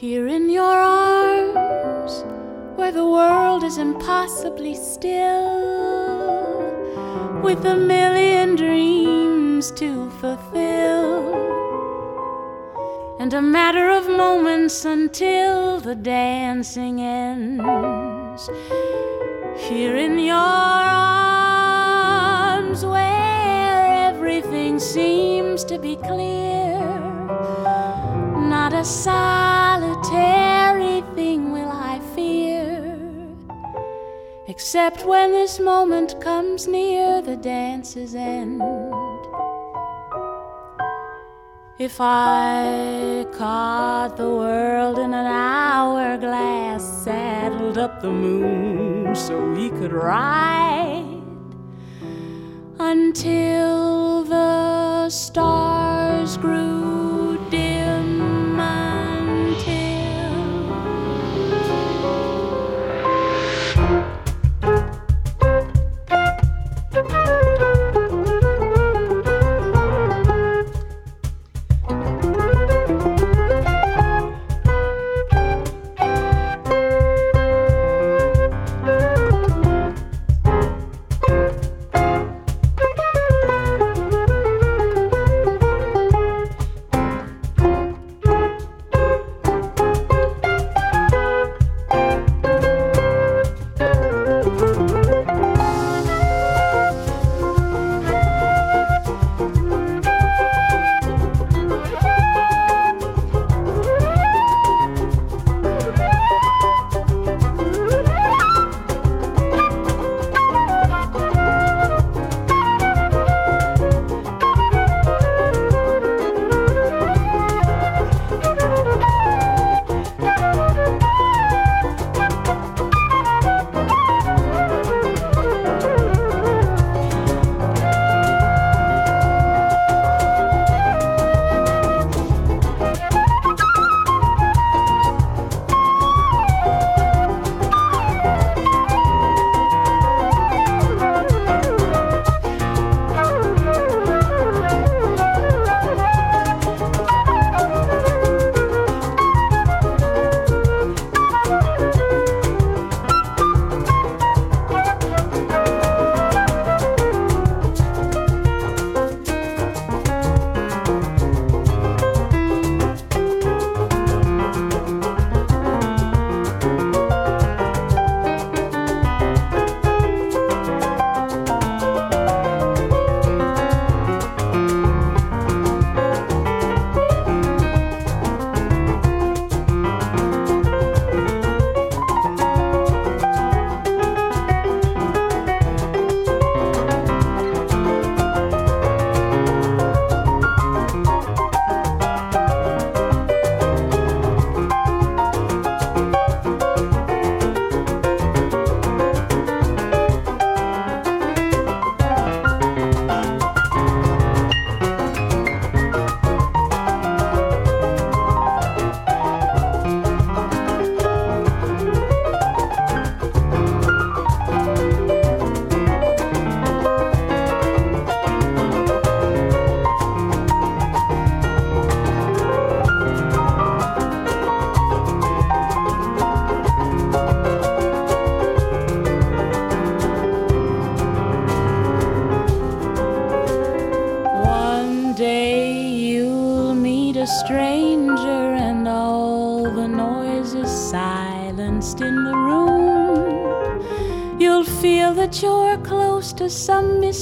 Here 0.03 0.27
in 0.27 0.51
your 0.51 0.65
arms, 0.65 2.25
where 2.75 2.91
the 2.91 3.07
world 3.07 3.63
is 3.63 3.79
impossibly 3.79 4.75
still, 4.75 5.45
with 7.41 7.65
a 7.65 7.77
million 7.77 8.57
dreams 8.57 9.71
to 9.71 10.11
fulfill, 10.21 11.37
and 13.21 13.33
a 13.33 13.41
matter 13.41 13.91
of 13.91 14.09
moments 14.09 14.85
until 14.85 15.79
the 15.79 15.95
dancing 15.95 17.01
ends. 17.01 18.51
Here 19.57 19.95
in 19.95 20.19
your 20.19 20.35
arms, 22.45 22.85
where 22.85 24.09
everything 24.09 24.81
seems 24.81 25.63
to 25.67 25.79
be 25.79 25.95
clear, 25.95 26.43
not 28.73 28.81
a 28.81 28.85
solitary 28.85 30.23
thing 31.15 31.53
will 31.53 31.71
I 31.71 32.01
fear, 32.15 32.97
except 34.49 35.05
when 35.05 35.31
this 35.33 35.61
moment 35.61 36.19
comes 36.21 36.67
near 36.67 37.21
the 37.21 37.37
dance's 37.37 38.15
end. 38.15 38.63
If 41.79 42.01
I 42.01 43.27
caught 43.33 44.17
the 44.17 44.31
world 44.31 44.99
in 44.99 45.13
an 45.13 45.27
hourglass, 45.27 46.83
saddled 47.05 47.77
up 47.77 48.01
the 48.01 48.11
moon 48.11 49.15
so 49.15 49.51
we 49.51 49.69
could 49.71 49.93
ride 49.93 51.21
until 52.79 54.25
the 54.25 55.11
stars 55.11 56.39
grew 56.39 56.92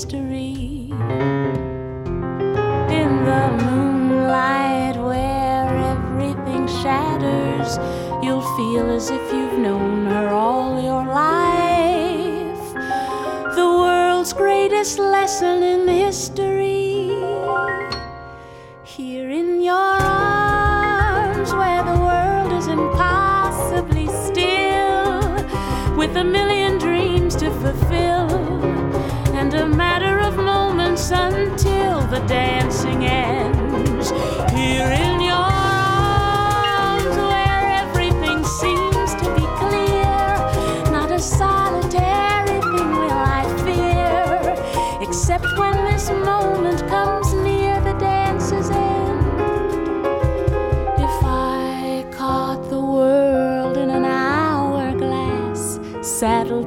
mystery. 0.01 0.89
In 3.01 3.11
the 3.29 3.44
moonlight 3.67 4.96
where 4.96 5.69
everything 5.92 6.67
shatters, 6.67 7.79
you'll 8.25 8.48
feel 8.57 8.88
as 8.90 9.11
if 9.11 9.21
you've 9.31 9.59
known 9.59 10.07
her 10.07 10.29
all 10.29 10.81
your 10.81 11.05
life. 11.05 12.73
The 13.55 13.67
world's 13.67 14.33
greatest 14.33 14.98
lesson 14.98 15.63
in 15.63 15.87
history. 15.87 16.50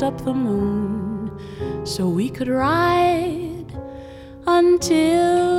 Up 0.04 0.24
the 0.26 0.34
moon, 0.34 1.32
so 1.86 2.10
we 2.10 2.30
could 2.30 2.50
ride 2.50 3.72
until 4.46 5.53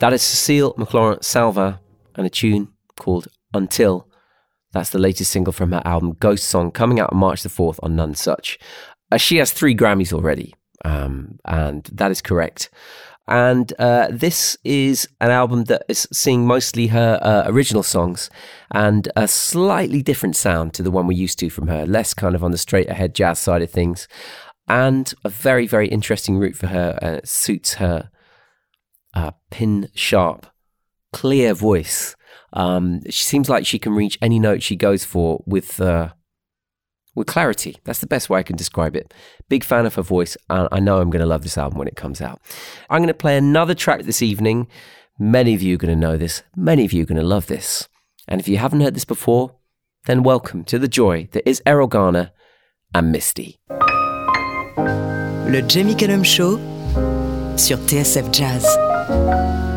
That 0.00 0.14
is 0.14 0.22
Cecile 0.22 0.72
McLorin 0.78 1.22
Salvant 1.22 1.76
and 2.14 2.26
a 2.26 2.30
tune 2.30 2.68
called 2.96 3.28
Until. 3.52 4.08
That's 4.72 4.88
the 4.88 4.98
latest 4.98 5.30
single 5.30 5.52
from 5.52 5.72
her 5.72 5.82
album 5.84 6.16
Ghost 6.18 6.44
Song, 6.44 6.70
coming 6.70 6.98
out 6.98 7.12
on 7.12 7.18
March 7.18 7.42
the 7.42 7.50
4th 7.50 7.78
on 7.82 7.96
Nonesuch. 7.96 8.56
Uh, 9.12 9.18
she 9.18 9.36
has 9.36 9.52
three 9.52 9.76
Grammys 9.76 10.10
already, 10.10 10.54
um, 10.86 11.38
and 11.44 11.84
that 11.92 12.10
is 12.10 12.22
correct. 12.22 12.70
And 13.28 13.74
uh, 13.78 14.08
this 14.10 14.56
is 14.64 15.06
an 15.20 15.30
album 15.30 15.64
that 15.64 15.82
is 15.86 16.08
seeing 16.10 16.46
mostly 16.46 16.86
her 16.86 17.18
uh, 17.20 17.42
original 17.46 17.82
songs 17.82 18.30
and 18.70 19.06
a 19.16 19.28
slightly 19.28 20.00
different 20.00 20.34
sound 20.34 20.72
to 20.74 20.82
the 20.82 20.90
one 20.90 21.08
we're 21.08 21.12
used 21.12 21.38
to 21.40 21.50
from 21.50 21.68
her, 21.68 21.84
less 21.84 22.14
kind 22.14 22.34
of 22.34 22.42
on 22.42 22.52
the 22.52 22.58
straight 22.58 22.88
ahead 22.88 23.14
jazz 23.14 23.38
side 23.38 23.60
of 23.60 23.70
things, 23.70 24.08
and 24.66 25.12
a 25.26 25.28
very, 25.28 25.66
very 25.66 25.88
interesting 25.88 26.38
route 26.38 26.56
for 26.56 26.68
her. 26.68 26.98
It 27.02 27.28
suits 27.28 27.74
her 27.74 28.10
uh, 29.14 29.32
pin 29.50 29.88
sharp, 29.94 30.46
clear 31.12 31.54
voice. 31.54 32.16
Um, 32.52 33.02
she 33.06 33.24
seems 33.24 33.48
like 33.48 33.66
she 33.66 33.78
can 33.78 33.94
reach 33.94 34.18
any 34.20 34.38
note 34.38 34.62
she 34.62 34.76
goes 34.76 35.04
for 35.04 35.42
with 35.46 35.80
uh, 35.80 36.10
with 37.14 37.26
clarity. 37.26 37.76
That's 37.84 38.00
the 38.00 38.06
best 38.06 38.30
way 38.30 38.40
I 38.40 38.44
can 38.44 38.56
describe 38.56 38.96
it. 38.96 39.12
Big 39.48 39.64
fan 39.64 39.86
of 39.86 39.94
her 39.94 40.02
voice, 40.02 40.36
and 40.48 40.68
I 40.72 40.80
know 40.80 41.00
I'm 41.00 41.10
going 41.10 41.20
to 41.20 41.26
love 41.26 41.42
this 41.42 41.58
album 41.58 41.78
when 41.78 41.88
it 41.88 41.96
comes 41.96 42.20
out. 42.20 42.40
I'm 42.88 43.00
going 43.00 43.08
to 43.08 43.14
play 43.14 43.36
another 43.36 43.74
track 43.74 44.02
this 44.02 44.22
evening. 44.22 44.68
Many 45.18 45.54
of 45.54 45.62
you 45.62 45.74
are 45.74 45.78
going 45.78 45.94
to 45.94 46.00
know 46.00 46.16
this. 46.16 46.42
Many 46.56 46.84
of 46.84 46.92
you 46.92 47.02
are 47.02 47.06
going 47.06 47.20
to 47.20 47.26
love 47.26 47.46
this. 47.46 47.88
And 48.26 48.40
if 48.40 48.48
you 48.48 48.56
haven't 48.56 48.80
heard 48.80 48.94
this 48.94 49.04
before, 49.04 49.56
then 50.06 50.22
welcome 50.22 50.64
to 50.64 50.78
the 50.78 50.88
joy 50.88 51.28
that 51.32 51.48
is 51.48 51.60
Erroll 51.66 51.88
Garner 51.88 52.30
and 52.94 53.12
Misty. 53.12 53.60
Le 54.78 55.62
Jamie 55.62 55.94
Cullum 55.94 56.24
Show 56.24 56.56
sur 57.56 57.76
TSF 57.76 58.32
Jazz. 58.32 58.89
Música 59.08 59.69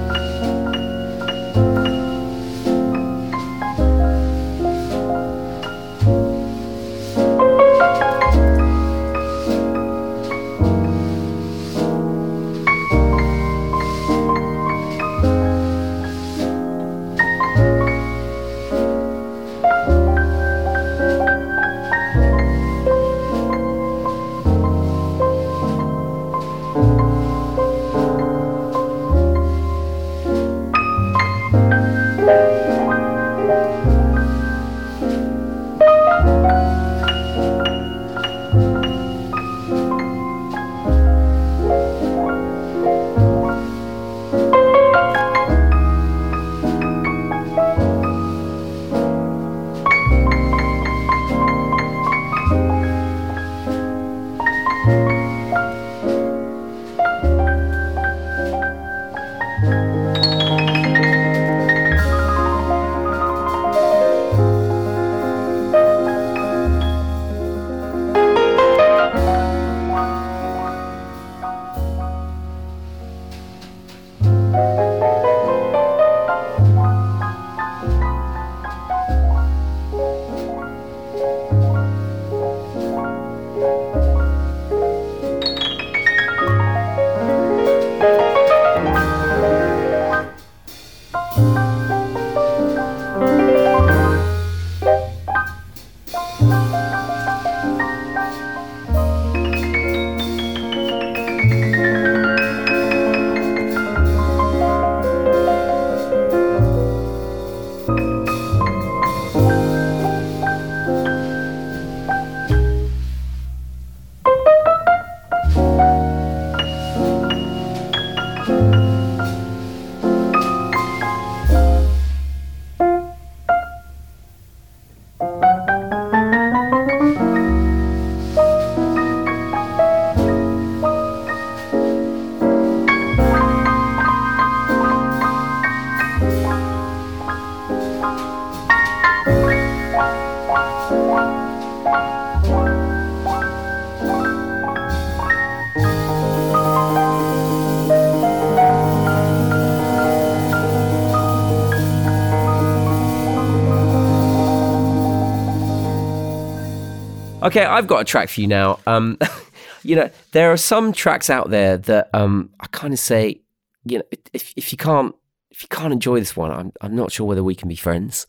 Okay, 157.44 157.66
I've 157.66 157.88
got 157.88 158.00
a 158.00 158.06
track 158.06 158.30
for 158.30 158.40
you 158.40 158.48
now. 158.48 158.80
Um, 158.88 159.18
you 159.84 159.98
know, 159.98 160.10
there 160.32 160.54
are 160.54 160.58
some 160.58 160.94
tracks 160.94 161.30
out 161.30 161.50
there 161.50 161.76
that 161.78 162.10
um, 162.14 162.50
I 162.62 162.68
kind 162.68 162.94
of 162.94 163.00
say, 163.00 163.42
you 163.84 163.98
know, 163.98 164.06
if 164.32 164.54
if 164.56 164.72
you 164.72 164.78
can't 164.78 165.14
if 165.52 165.62
you 165.62 165.68
can't 165.68 165.92
enjoy 165.92 166.20
this 166.20 166.38
one, 166.38 166.52
I'm 166.52 166.72
I'm 166.80 166.96
not 166.96 167.12
sure 167.12 167.28
whether 167.28 167.44
we 167.44 167.54
can 167.54 167.68
be 167.68 167.76
friends. 167.76 168.28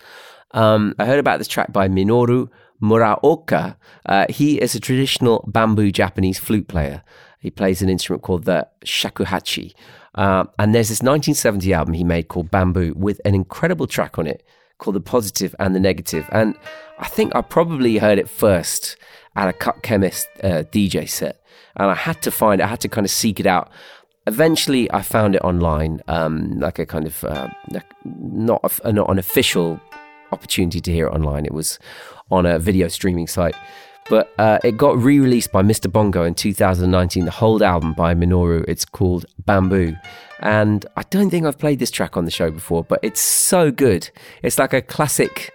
Um, 0.50 0.96
I 0.98 1.06
heard 1.06 1.20
about 1.20 1.38
this 1.38 1.46
track 1.46 1.72
by 1.72 1.88
Minoru 1.88 2.48
Muraoka. 2.82 3.76
Uh, 4.04 4.26
he 4.28 4.60
is 4.60 4.74
a 4.74 4.80
traditional 4.80 5.48
bamboo 5.48 5.92
Japanese 5.92 6.40
flute 6.40 6.66
player. 6.66 7.04
He 7.38 7.50
plays 7.50 7.82
an 7.82 7.88
instrument 7.88 8.24
called 8.24 8.44
the 8.44 8.66
shakuhachi. 8.84 9.74
Uh, 10.16 10.44
and 10.58 10.74
there's 10.74 10.88
this 10.88 11.02
1970 11.02 11.72
album 11.72 11.94
he 11.94 12.04
made 12.04 12.28
called 12.28 12.50
Bamboo 12.50 12.94
with 12.96 13.20
an 13.24 13.34
incredible 13.34 13.86
track 13.86 14.16
on 14.18 14.26
it 14.28 14.44
called 14.84 14.96
The 14.96 15.00
Positive 15.00 15.54
and 15.58 15.74
the 15.74 15.80
Negative. 15.80 16.28
And 16.30 16.54
I 16.98 17.08
think 17.08 17.34
I 17.34 17.40
probably 17.40 17.98
heard 17.98 18.18
it 18.18 18.28
first 18.28 18.96
at 19.34 19.48
a 19.48 19.52
Cut 19.52 19.82
Chemist 19.82 20.28
uh, 20.42 20.64
DJ 20.70 21.08
set. 21.08 21.42
And 21.76 21.90
I 21.90 21.94
had 21.94 22.20
to 22.22 22.30
find 22.30 22.60
it, 22.60 22.64
I 22.64 22.68
had 22.68 22.80
to 22.80 22.88
kind 22.88 23.04
of 23.04 23.10
seek 23.10 23.40
it 23.40 23.46
out. 23.46 23.70
Eventually, 24.26 24.90
I 24.92 25.02
found 25.02 25.34
it 25.34 25.42
online, 25.42 26.02
um, 26.06 26.60
like 26.60 26.78
a 26.78 26.86
kind 26.86 27.06
of 27.06 27.24
uh, 27.24 27.48
not 28.04 28.80
a, 28.84 28.92
not 28.92 29.10
an 29.10 29.18
official 29.18 29.80
opportunity 30.32 30.80
to 30.80 30.92
hear 30.92 31.06
it 31.06 31.10
online. 31.10 31.44
It 31.44 31.52
was 31.52 31.78
on 32.30 32.46
a 32.46 32.58
video 32.58 32.88
streaming 32.88 33.26
site. 33.26 33.56
But 34.08 34.32
uh, 34.38 34.58
it 34.62 34.76
got 34.76 34.98
re 34.98 35.18
released 35.18 35.50
by 35.50 35.62
Mr. 35.62 35.90
Bongo 35.90 36.24
in 36.24 36.34
2019, 36.34 37.24
the 37.24 37.30
whole 37.30 37.64
album 37.64 37.94
by 37.94 38.14
Minoru. 38.14 38.64
It's 38.68 38.84
called 38.84 39.24
Bamboo. 39.46 39.96
And 40.44 40.84
I 40.94 41.02
don't 41.04 41.30
think 41.30 41.46
I've 41.46 41.58
played 41.58 41.78
this 41.78 41.90
track 41.90 42.18
on 42.18 42.26
the 42.26 42.30
show 42.30 42.50
before, 42.50 42.84
but 42.84 43.00
it's 43.02 43.20
so 43.20 43.70
good. 43.70 44.10
It's 44.42 44.58
like 44.58 44.74
a 44.74 44.82
classic, 44.82 45.50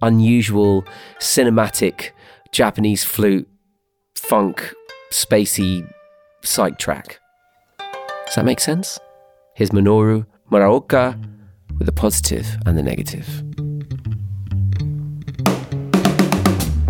unusual, 0.00 0.84
cinematic 1.18 2.10
Japanese 2.52 3.02
flute, 3.02 3.48
funk, 4.14 4.72
spacey 5.10 5.92
psych 6.42 6.78
track. 6.78 7.18
Does 8.26 8.36
that 8.36 8.44
make 8.44 8.60
sense? 8.60 9.00
Here's 9.56 9.70
Minoru 9.70 10.24
Muraoka 10.52 11.18
with 11.76 11.86
the 11.86 11.92
positive 11.92 12.46
and 12.66 12.78
the 12.78 12.82
negative. 12.82 13.26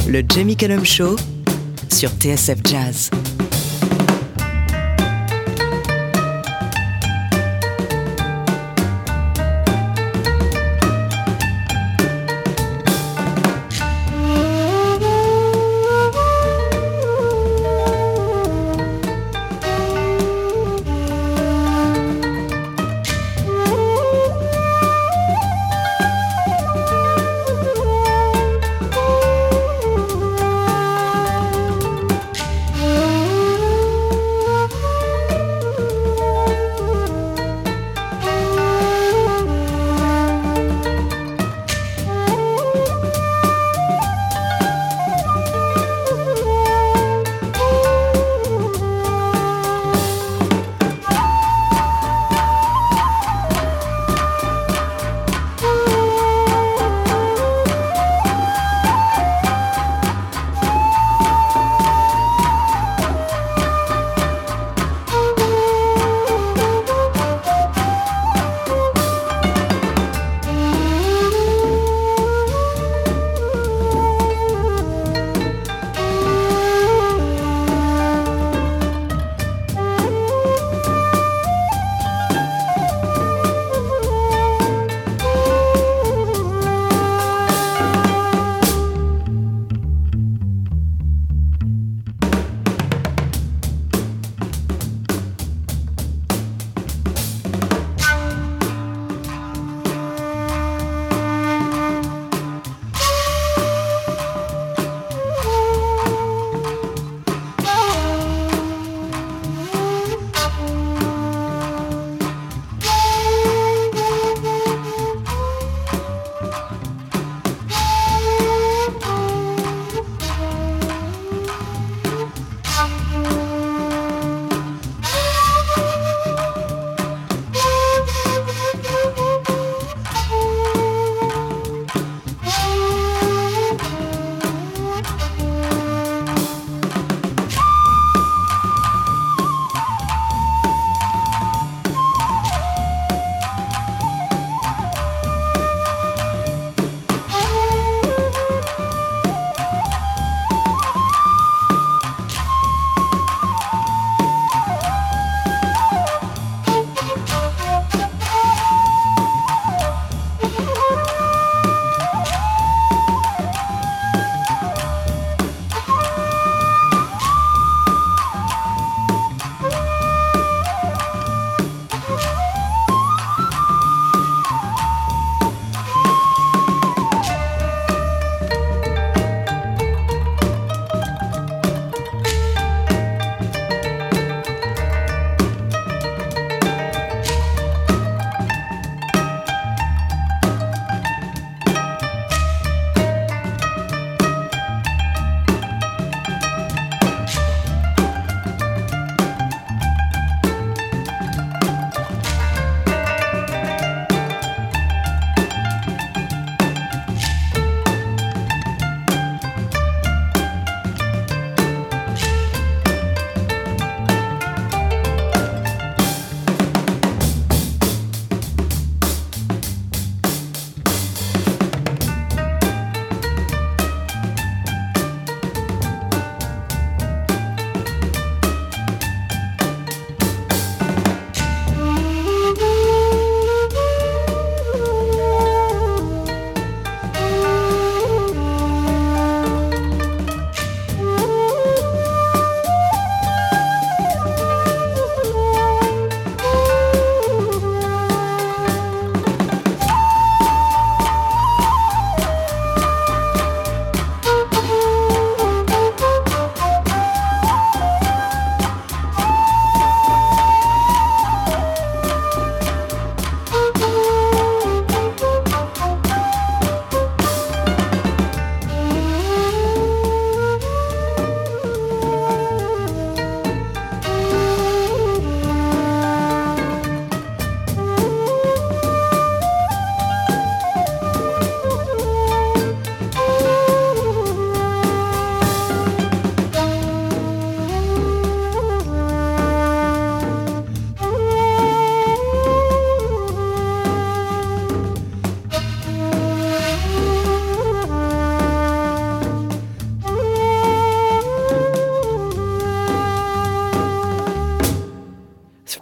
Le 0.07 0.22
Jamie 0.22 0.55
Cullum 0.55 0.85
Show 0.85 1.16
sur 1.89 2.09
TSF 2.09 2.62
Jazz. 2.62 3.34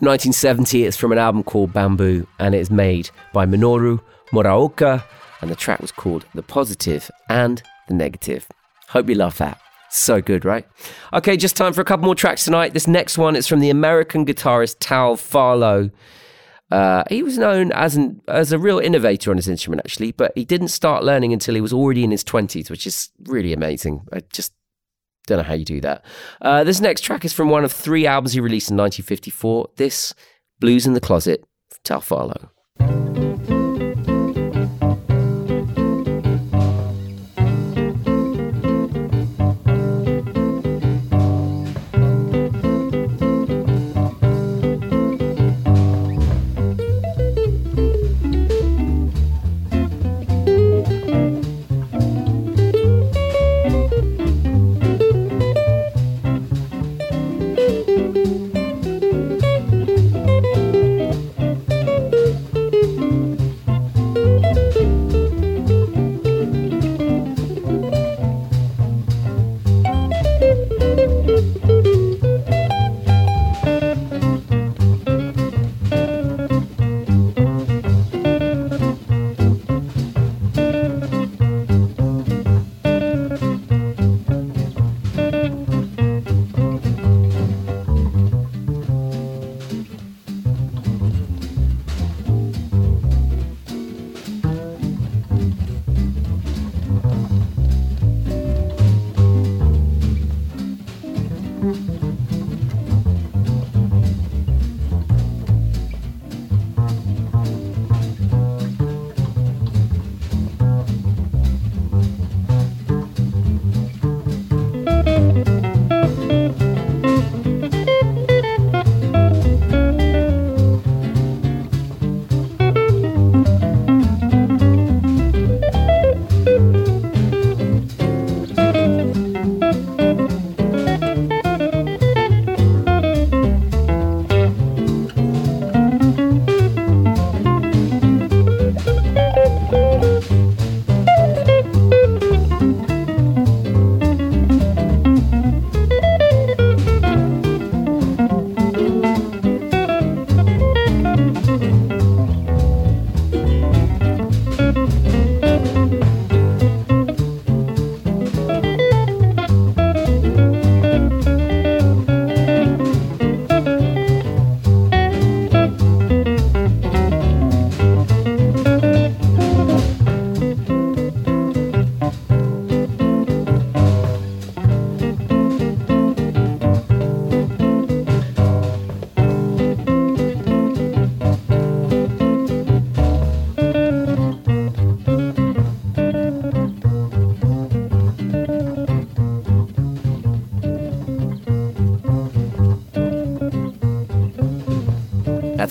1970, 0.03 0.85
it's 0.85 0.97
from 0.97 1.13
an 1.13 1.19
album 1.19 1.45
called 1.45 1.73
Bamboo, 1.73 2.27
and 2.41 2.57
it's 2.57 2.71
made 2.71 3.09
by 3.33 3.47
Minoru 3.47 4.01
Muraoka, 4.33 5.05
and 5.41 5.49
the 5.49 5.55
track 5.55 5.81
was 5.81 5.93
called 5.93 6.25
The 6.35 6.43
Positive 6.43 7.09
and 7.29 7.63
the 7.87 7.95
Negative. 7.95 8.49
Hope 8.89 9.09
you 9.09 9.15
love 9.15 9.39
that. 9.39 9.61
So 9.91 10.21
good, 10.21 10.45
right? 10.45 10.67
Okay, 11.13 11.37
just 11.37 11.57
time 11.57 11.73
for 11.73 11.83
a 11.83 11.85
couple 11.85 12.07
more 12.07 12.17
tracks 12.17 12.45
tonight. 12.45 12.75
This 12.75 12.89
next 12.89 13.17
one 13.17 13.37
is 13.37 13.47
from 13.47 13.61
the 13.61 13.71
American 13.71 14.27
guitarist 14.27 14.79
Tal 14.81 15.17
Farlow. 15.17 15.91
Uh, 16.73 17.05
he 17.09 17.23
was 17.23 17.39
known 17.39 17.71
as 17.71 17.95
an 17.95 18.21
as 18.27 18.51
a 18.51 18.59
real 18.59 18.81
innovator 18.81 19.31
on 19.31 19.37
his 19.37 19.47
instrument, 19.47 19.83
actually, 19.85 20.11
but 20.11 20.33
he 20.35 20.45
didn't 20.45 20.69
start 20.69 21.05
learning 21.05 21.33
until 21.33 21.55
he 21.55 21.61
was 21.61 21.73
already 21.73 22.03
in 22.03 22.11
his 22.11 22.25
twenties, 22.25 22.71
which 22.71 22.89
is 22.89 23.11
really 23.27 23.53
amazing. 23.53 24.09
I 24.13 24.23
just 24.33 24.53
don't 25.27 25.39
know 25.39 25.45
how 25.45 25.55
you 25.55 25.65
do 25.65 25.81
that. 25.81 26.05
Uh, 26.41 26.65
this 26.65 26.81
next 26.81 27.03
track 27.03 27.25
is 27.25 27.33
from 27.33 27.49
one 27.49 27.65
of 27.65 27.73
three 27.73 28.07
albums 28.07 28.33
he 28.33 28.41
released 28.41 28.71
in 28.71 28.77
1954. 28.77 29.71
This 29.77 30.15
Blues 30.61 30.87
in 30.87 30.95
the 30.95 31.01
Closet, 31.01 31.45
Tal 31.85 32.01
Farlow. 32.01 32.51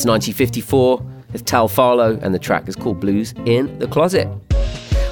That's 0.02 0.10
1954. 0.10 1.06
It's 1.36 1.44
Tal 1.44 1.68
Farlow, 1.68 2.18
and 2.24 2.34
the 2.34 2.40
track 2.40 2.68
is 2.68 2.76
called 2.76 3.00
Blues 3.00 3.36
in 3.46 3.78
the 3.78 3.88
Closet. 3.88 4.28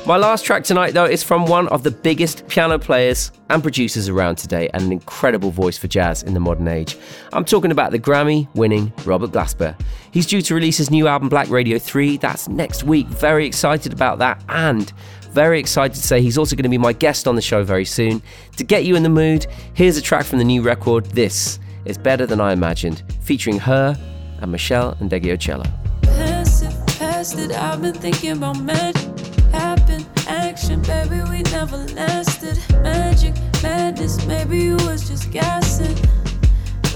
My 0.07 0.17
last 0.17 0.43
track 0.43 0.63
tonight, 0.63 0.95
though, 0.95 1.05
is 1.05 1.21
from 1.21 1.45
one 1.45 1.67
of 1.67 1.83
the 1.83 1.91
biggest 1.91 2.47
piano 2.47 2.79
players 2.79 3.31
and 3.51 3.61
producers 3.61 4.09
around 4.09 4.37
today, 4.37 4.67
and 4.73 4.81
an 4.81 4.91
incredible 4.91 5.51
voice 5.51 5.77
for 5.77 5.87
jazz 5.87 6.23
in 6.23 6.33
the 6.33 6.39
modern 6.39 6.67
age. 6.67 6.97
I'm 7.33 7.45
talking 7.45 7.69
about 7.69 7.91
the 7.91 7.99
Grammy 7.99 8.47
winning 8.55 8.91
Robert 9.05 9.29
Glasper. 9.29 9.79
He's 10.09 10.25
due 10.25 10.41
to 10.41 10.55
release 10.55 10.77
his 10.77 10.89
new 10.89 11.07
album, 11.07 11.29
Black 11.29 11.49
Radio 11.49 11.77
3. 11.77 12.17
That's 12.17 12.49
next 12.49 12.83
week. 12.83 13.05
Very 13.05 13.45
excited 13.45 13.93
about 13.93 14.17
that, 14.17 14.43
and 14.49 14.91
very 15.29 15.59
excited 15.59 15.93
to 15.93 16.01
say 16.01 16.19
he's 16.19 16.39
also 16.39 16.55
going 16.55 16.63
to 16.63 16.69
be 16.69 16.79
my 16.79 16.93
guest 16.93 17.27
on 17.27 17.35
the 17.35 17.43
show 17.43 17.63
very 17.63 17.85
soon. 17.85 18.23
To 18.57 18.63
get 18.63 18.85
you 18.85 18.95
in 18.95 19.03
the 19.03 19.09
mood, 19.09 19.45
here's 19.75 19.97
a 19.97 20.01
track 20.01 20.25
from 20.25 20.39
the 20.39 20.45
new 20.45 20.63
record. 20.63 21.05
This 21.05 21.59
is 21.85 21.99
Better 21.99 22.25
Than 22.25 22.41
I 22.41 22.53
Imagined, 22.53 23.03
featuring 23.21 23.57
H.E.R. 23.57 23.95
and 24.41 24.51
Michelle 24.51 24.95
and 24.99 25.09
Cello. 25.39 25.65
Passive, 26.01 26.73
past 26.97 27.37
it. 27.37 27.51
I've 27.51 27.81
been 27.81 27.93
thinking 27.93 28.31
about 28.31 28.59
magic. 28.61 29.07
Happen, 29.51 30.05
action, 30.27 30.81
baby, 30.83 31.21
we 31.29 31.41
never 31.51 31.77
lasted. 31.95 32.57
Magic, 32.81 33.33
madness, 33.63 34.25
maybe 34.25 34.59
you 34.59 34.75
was 34.87 35.07
just 35.07 35.31
guessing. 35.31 35.95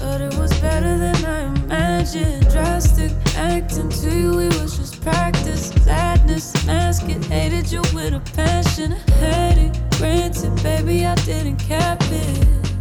But 0.00 0.20
it 0.20 0.34
was 0.38 0.52
better 0.60 0.98
than 0.98 1.24
I 1.24 1.40
imagined. 1.42 2.48
Drastic 2.50 3.12
acting 3.36 3.88
to 3.88 4.10
you, 4.10 4.38
it 4.40 4.54
was 4.60 4.76
just 4.78 5.02
practice. 5.02 5.70
Sadness, 5.84 6.66
mask 6.66 7.08
it, 7.08 7.24
hated 7.24 7.70
you 7.72 7.80
with 7.94 8.14
a 8.14 8.22
passion. 8.34 8.92
Had 9.20 9.58
it, 9.58 9.78
granted, 9.98 10.54
baby, 10.62 11.06
I 11.06 11.14
didn't 11.16 11.56
cap 11.56 12.02
it. 12.02 12.73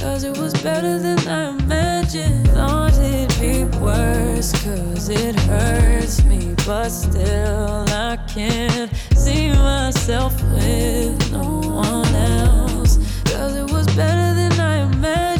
Cause 0.00 0.24
it 0.24 0.36
was 0.38 0.52
better 0.62 0.98
than 0.98 1.18
I 1.26 1.50
imagined. 1.50 2.48
Thought 2.48 2.98
it'd 2.98 3.40
be 3.40 3.64
worse, 3.78 4.52
cause 4.64 5.08
it 5.08 5.34
hurts 5.40 6.24
me. 6.24 6.54
But 6.66 6.90
still, 6.90 7.84
I 7.88 8.18
can't 8.28 8.90
see 9.16 9.50
myself 9.50 10.34
with 10.52 11.32
no 11.32 11.60
one 11.60 12.14
else. 12.14 12.98
Cause 13.24 13.56
it 13.56 13.70
was 13.70 13.86
better 13.96 14.34
than 14.34 14.60
I 14.60 14.76
imagined. 14.92 15.33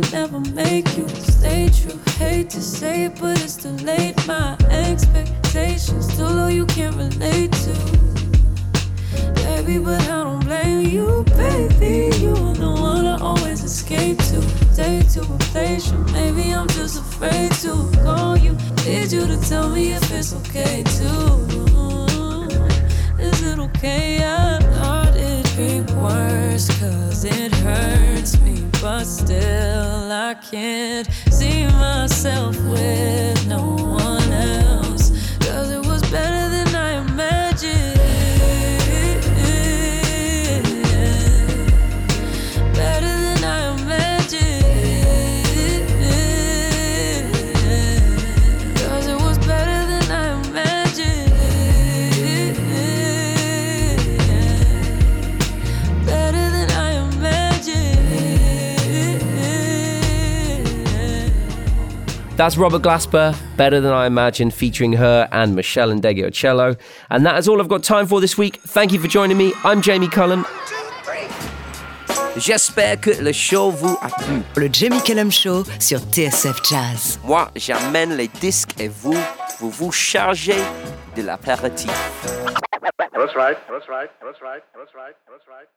Could 0.00 0.12
never 0.12 0.40
make 0.54 0.86
you 0.98 1.08
stay 1.08 1.70
true. 1.70 1.98
Hate 2.18 2.50
to 2.50 2.60
say 2.60 3.04
it, 3.04 3.18
but 3.18 3.42
it's 3.42 3.56
too 3.56 3.70
late. 3.84 4.14
My 4.26 4.54
expectations 4.68 6.14
too 6.14 6.24
low, 6.24 6.48
you 6.48 6.66
can't 6.66 6.94
relate 6.96 7.52
to. 7.52 7.72
Baby, 9.36 9.78
but 9.78 10.02
I 10.02 10.24
don't 10.24 10.44
blame 10.44 10.82
you, 10.82 11.24
baby. 11.36 12.14
You 12.18 12.32
were 12.32 12.54
the 12.54 12.76
one 12.78 13.06
I 13.06 13.18
always 13.20 13.64
escape 13.64 14.18
to. 14.30 14.40
Take 14.74 15.08
to 15.12 15.22
a 15.22 15.38
place, 15.52 15.90
or 15.90 15.98
maybe 16.12 16.52
I'm 16.52 16.68
just 16.68 16.98
afraid 17.00 17.52
to 17.62 17.90
call 18.02 18.36
you. 18.36 18.52
Need 18.84 19.12
you 19.12 19.26
to 19.26 19.40
tell 19.48 19.70
me 19.70 19.92
if 19.94 20.12
it's 20.12 20.34
okay 20.34 20.82
too. 20.98 21.46
Is 23.18 23.42
it 23.42 23.58
okay? 23.58 24.18
I 24.22 24.58
thought 24.60 25.16
it'd 25.16 25.56
be 25.56 25.80
worse, 25.94 26.68
cause 26.80 27.24
it 27.24 27.54
hurts 27.54 28.38
me, 28.42 28.62
but 28.80 29.04
still 29.04 30.12
I 30.12 30.34
can't 30.34 31.08
see 31.30 31.66
myself 31.66 32.56
with 32.56 33.46
no 33.46 33.76
one 33.76 34.25
That's 62.36 62.58
Robert 62.58 62.82
Glasper, 62.82 63.34
Better 63.56 63.80
Than 63.80 63.94
I 63.94 64.06
Imagined, 64.06 64.52
featuring 64.52 64.92
H.E.R. 64.92 65.26
and 65.32 65.56
Michelle 65.56 65.90
and 65.90 66.02
Cello. 66.34 66.76
And 67.08 67.24
that 67.24 67.38
is 67.38 67.48
all 67.48 67.62
I've 67.62 67.68
got 67.68 67.82
time 67.82 68.06
for 68.06 68.20
this 68.20 68.36
week. 68.36 68.60
Thank 68.60 68.92
you 68.92 69.00
for 69.00 69.08
joining 69.08 69.38
me. 69.38 69.54
I'm 69.64 69.80
Jamie 69.80 70.08
Cullum. 70.08 70.44
J'espère 72.36 73.00
que 73.00 73.10
le 73.22 73.32
show 73.32 73.70
vous 73.70 73.96
a 74.02 74.08
plu. 74.10 74.42
Le 74.56 74.68
Jamie 74.70 75.02
Cullum 75.02 75.32
Show 75.32 75.64
sur 75.80 75.98
TSF 75.98 76.60
Jazz. 76.62 77.18
Moi, 77.24 77.48
j'amène 77.56 78.14
les 78.14 78.28
disques 78.28 78.78
et 78.78 78.88
vous, 78.88 79.16
vous 79.58 79.70
vous 79.70 79.90
chargez 79.90 80.60
de 81.16 81.22
l'apéritif. 81.22 81.90
That's 83.14 83.34
right. 83.34 83.56
That's 83.70 83.88
right. 83.88 84.10
That's 84.20 84.42
right. 84.42 84.42
That's 84.42 84.42
right. 84.42 84.62
That's 84.74 84.94
right. 84.94 85.14
That's 85.26 85.48
right. 85.48 85.48
That's 85.48 85.48
right. 85.48 85.75